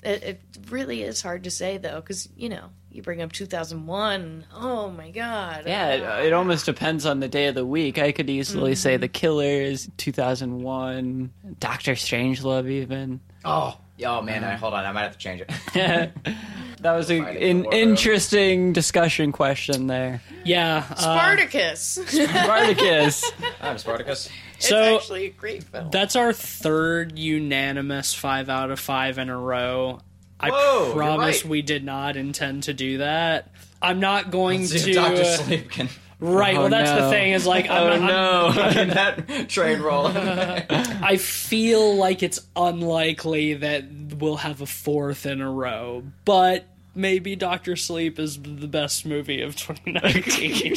[0.02, 0.40] it, it
[0.70, 4.46] really is hard to say though, because you know you bring up 2001.
[4.54, 5.64] Oh my god.
[5.66, 5.88] Yeah,
[6.20, 7.98] it, it almost depends on the day of the week.
[7.98, 13.20] I could easily say The Killers, 2001, Doctor Strangelove, even.
[13.44, 16.12] Oh, oh man, I, hold on, I might have to change it.
[16.80, 17.74] That was a, an the wardrobe.
[17.74, 20.20] interesting discussion question there.
[20.44, 20.84] Yeah.
[20.90, 21.80] uh, Spartacus.
[22.08, 23.32] Spartacus.
[23.62, 24.28] I'm Spartacus.
[24.56, 25.88] it's So- actually a great film.
[25.90, 30.00] That's our third unanimous five out of five in a row.
[30.44, 31.50] I Whoa, promise right.
[31.50, 33.50] we did not intend to do that.
[33.80, 34.92] I'm not going See to.
[34.94, 35.88] Doctor uh, Sleep can
[36.20, 36.56] right.
[36.56, 37.32] Oh, well, that's the thing.
[37.32, 38.80] Is like I'm, Oh I'm- no.
[38.82, 40.06] in that train roll.
[40.14, 43.84] I feel like it's unlikely that
[44.18, 49.42] we'll have a fourth in a row, but maybe Doctor Sleep is the best movie
[49.42, 50.76] of 2019.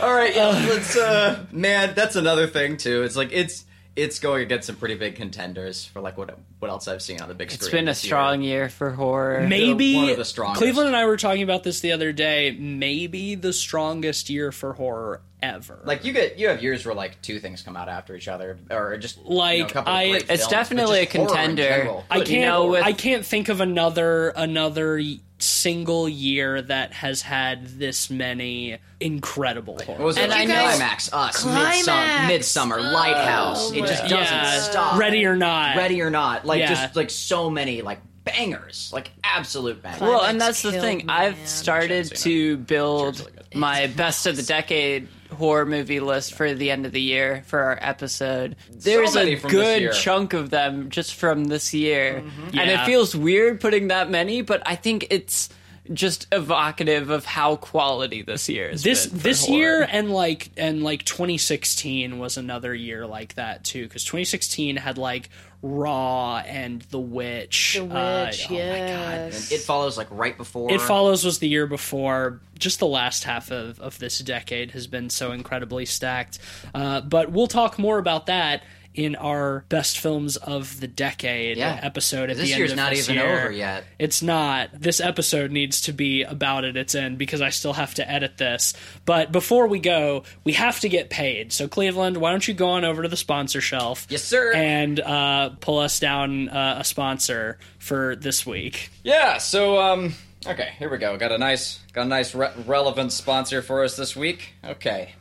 [0.00, 0.96] All right, yeah, let's.
[0.96, 3.02] Uh, man, that's another thing too.
[3.04, 3.64] It's like it's
[3.94, 7.28] it's going against some pretty big contenders for like what what else I've seen on
[7.28, 7.60] the big screen.
[7.66, 8.08] It's been a this year.
[8.08, 9.46] strong year for horror.
[9.46, 10.58] maybe one of the strongest.
[10.62, 12.56] Cleveland and I were talking about this the other day.
[12.58, 15.80] Maybe the strongest year for horror ever.
[15.84, 18.58] Like you get you have years where like two things come out after each other,
[18.70, 22.02] or just you know, Like, a couple I- of great It's films, definitely a contender.
[22.10, 22.28] I can't.
[22.30, 27.66] you know, with- I can't think of another another y- single year that has had
[27.78, 29.98] this many incredible horror.
[29.98, 30.22] What was it?
[30.22, 31.86] And like I know- Climax, Us, Climax!
[31.88, 33.72] Midsommar, Midsommar Oh, Lighthouse.
[33.72, 34.08] It just oh.
[34.08, 34.60] doesn't Yeah.
[34.60, 34.98] stop.
[34.98, 35.76] Ready or not.
[35.76, 36.68] Ready or not, like Yeah.
[36.68, 40.00] just like so many like bangers, like absolute bangers.
[40.00, 40.98] Well, and that's the killed thing.
[40.98, 43.58] me, I've started to build Sure, it's really good.
[43.58, 47.58] my best of the decade horror movie list for the end of the year for
[47.60, 48.56] our episode.
[48.70, 52.22] There's many a good chunk of them just from this year.
[52.46, 52.82] And Yeah.
[52.82, 55.48] it feels weird putting that many, but I think it's
[55.92, 58.82] just evocative of how quality this year is.
[58.84, 64.04] this this year and like and like 2016 was another year like that too because
[64.04, 65.28] 2016 had like
[65.64, 67.74] Raw and The Witch.
[67.78, 68.58] The Uh, Witch, oh my God.
[68.58, 69.50] yes.
[69.50, 70.72] And it follows like right before.
[70.72, 72.40] It Follows was the year before.
[72.58, 76.40] Just the last half of, of this decade has been so incredibly stacked.
[76.74, 78.62] Uh, but we'll talk more about that
[78.94, 81.80] in our best films of the decade Yeah.
[81.82, 83.40] episode at This the end year's of not this even year.
[83.44, 83.84] over yet.
[83.98, 84.68] It's not.
[84.74, 88.36] This episode needs to be about at its end because I still have to edit
[88.36, 88.74] this.
[89.06, 91.52] But before we go, we have to get paid.
[91.52, 94.06] So Cleveland, why don't you go on over to the sponsor shelf?
[94.10, 94.52] Yes, sir.
[94.54, 98.90] And uh, pull us down uh, a sponsor for this week.
[99.02, 99.38] Yeah.
[99.38, 100.14] So um.
[100.44, 101.16] Okay, here we go.
[101.16, 104.54] Got a nice, got a nice re- relevant sponsor for us this week.
[104.64, 105.14] Okay.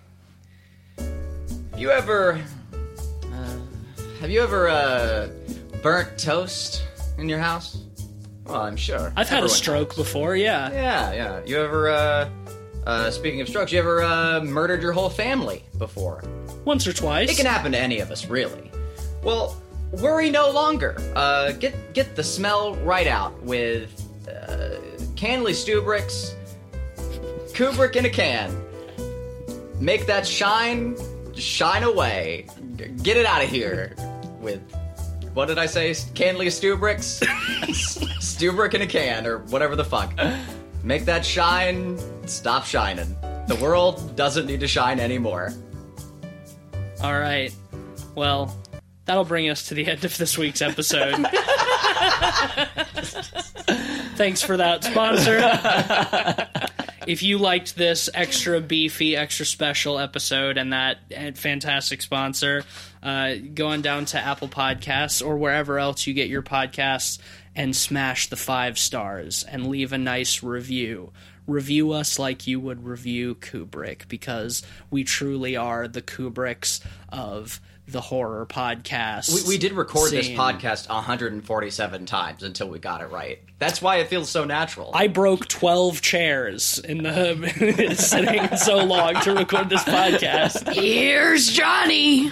[1.78, 2.42] You ever,
[3.34, 3.58] uh,
[4.20, 5.30] have you ever uh,
[5.82, 6.84] burnt toast
[7.18, 7.84] in your house?
[8.46, 9.14] Well, I'm sure.
[9.16, 9.98] I've had a Everyone stroke has.
[9.98, 10.72] before, yeah.
[10.72, 11.42] Yeah, yeah.
[11.46, 12.30] You ever, uh,
[12.86, 16.24] uh, speaking of strokes, you ever uh, murdered your whole family before?
[16.66, 17.32] Once or twice.
[17.32, 18.72] It can happen to any of us, really.
[19.24, 19.62] Well,
[20.02, 20.98] worry no longer.
[21.16, 23.90] Uh, get get the smell right out with
[24.28, 24.78] uh,
[25.16, 26.34] Canley Stubrix,
[27.54, 28.56] Kubrick in a can.
[29.80, 30.96] Make that shine,
[31.36, 32.46] shine away.
[32.90, 33.96] Get it out of here
[34.40, 34.62] with
[35.34, 35.92] what did I say?
[35.92, 37.24] Canley Stubrix,
[38.20, 40.14] Stubrick in a can, or whatever the fuck.
[40.84, 41.98] Make that shine.
[42.28, 43.16] Stop shining.
[43.48, 45.54] The world doesn't need to shine anymore.
[47.02, 47.54] All right.
[48.16, 48.56] Well,
[49.06, 51.16] that'll bring us to the end of this week's episode.
[54.16, 55.40] Thanks for that, sponsor.
[57.08, 60.98] if you liked this extra beefy, extra special episode and that
[61.38, 62.64] fantastic sponsor,
[63.02, 67.20] uh, go on down to Apple Podcasts or wherever else you get your podcasts
[67.56, 71.12] and smash the five stars and leave a nice review.
[71.48, 77.60] Review us like you would review Kubrick because we truly are the Kubricks of
[77.92, 79.44] the horror podcast.
[79.46, 83.40] We, we did record this podcast 147 times until we got it right.
[83.60, 84.92] That's why it feels so natural.
[84.94, 90.74] I broke 12 chairs in the sitting so long to record this podcast.
[90.74, 92.32] Here's Johnny.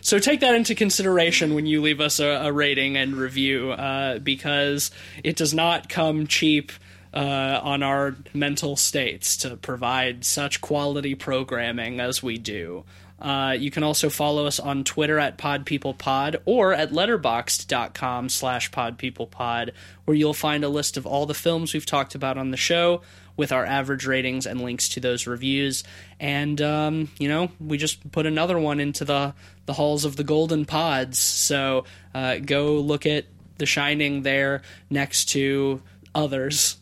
[0.00, 4.18] So take that into consideration when you leave us a, a rating and review, uh,
[4.18, 4.90] because
[5.24, 6.72] it does not come cheap.
[7.14, 12.84] uh, on our mental states to provide such quality programming as we do.
[13.20, 19.70] Uh, you can also follow us on Twitter at PodPeoplePod or at letterboxd.com slash PodPeoplePod,
[20.04, 23.02] where you'll find a list of all the films we've talked about on the show
[23.36, 25.84] with our average ratings and links to those reviews.
[26.18, 29.34] And, um, you know, we just put another one into the,
[29.66, 31.18] the halls of the golden pods.
[31.18, 31.84] So
[32.14, 33.26] uh, go look at
[33.58, 35.82] The Shining there next to
[36.16, 36.78] others.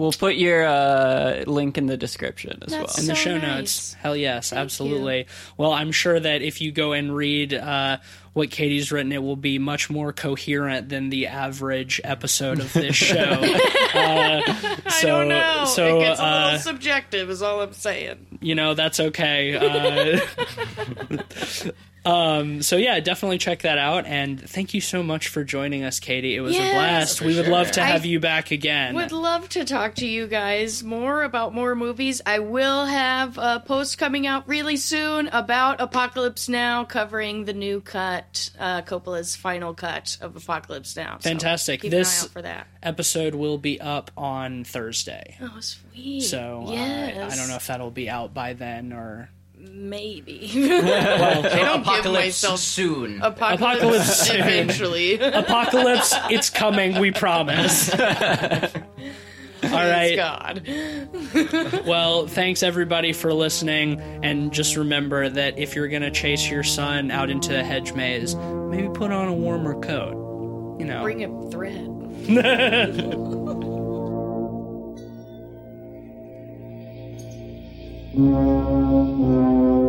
[0.00, 3.42] We'll put your uh, link in the description as That's in the So show nice.
[3.42, 3.92] notes.
[3.92, 5.26] Hell yes, Thank absolutely.
[5.58, 7.98] Well, I'm sure that if you go and read uh,
[8.32, 12.96] what Katie's written, it will be much more coherent than the average episode of this
[12.96, 13.14] show.
[13.14, 15.66] uh, I so, don't know.
[15.66, 18.38] So, it gets a uh, little subjective, is all I'm saying.
[18.40, 19.54] you know that's okay.
[19.54, 20.20] Uh,
[22.04, 24.06] um, so yeah, definitely check that out.
[24.06, 26.34] And thank you so much for joining us, Katie.
[26.34, 26.70] It was Yes.
[26.70, 27.20] a blast.
[27.20, 27.52] We would sure.
[27.52, 28.94] love to I have you back again.
[28.94, 32.22] Would love to talk to you guys more about more movies.
[32.24, 37.80] I will have a post coming out really soon about Apocalypse Now, covering the new
[37.80, 41.18] cut, uh, Coppola's final cut of Apocalypse Now.
[41.20, 41.82] So Fantastic.
[41.82, 42.66] Keep This- an eye out for that.
[42.82, 45.36] Episode will be up on Thursday.
[45.42, 46.22] Oh, sweet.
[46.22, 46.72] So uh.
[46.72, 49.28] I don't know if that'll be out by then or
[49.60, 50.50] maybe.
[50.54, 53.20] well, I don't give Apocalypse myself soon.
[53.22, 54.40] apocalypse, Apocalypse soon.
[54.40, 55.18] eventually.
[55.20, 56.14] apocalypse.
[56.30, 56.98] it's coming.
[56.98, 57.92] We promise.
[59.62, 60.16] All right.
[60.16, 60.62] God.
[61.86, 67.10] Well, thanks everybody for listening, and just remember that if you're gonna chase your son
[67.10, 70.78] out into a hedge maze, maybe put on a warmer coat.
[70.80, 71.02] You know.
[71.02, 71.88] Bring a thread.
[78.12, 78.34] 嗯
[79.20, 79.79] 嗯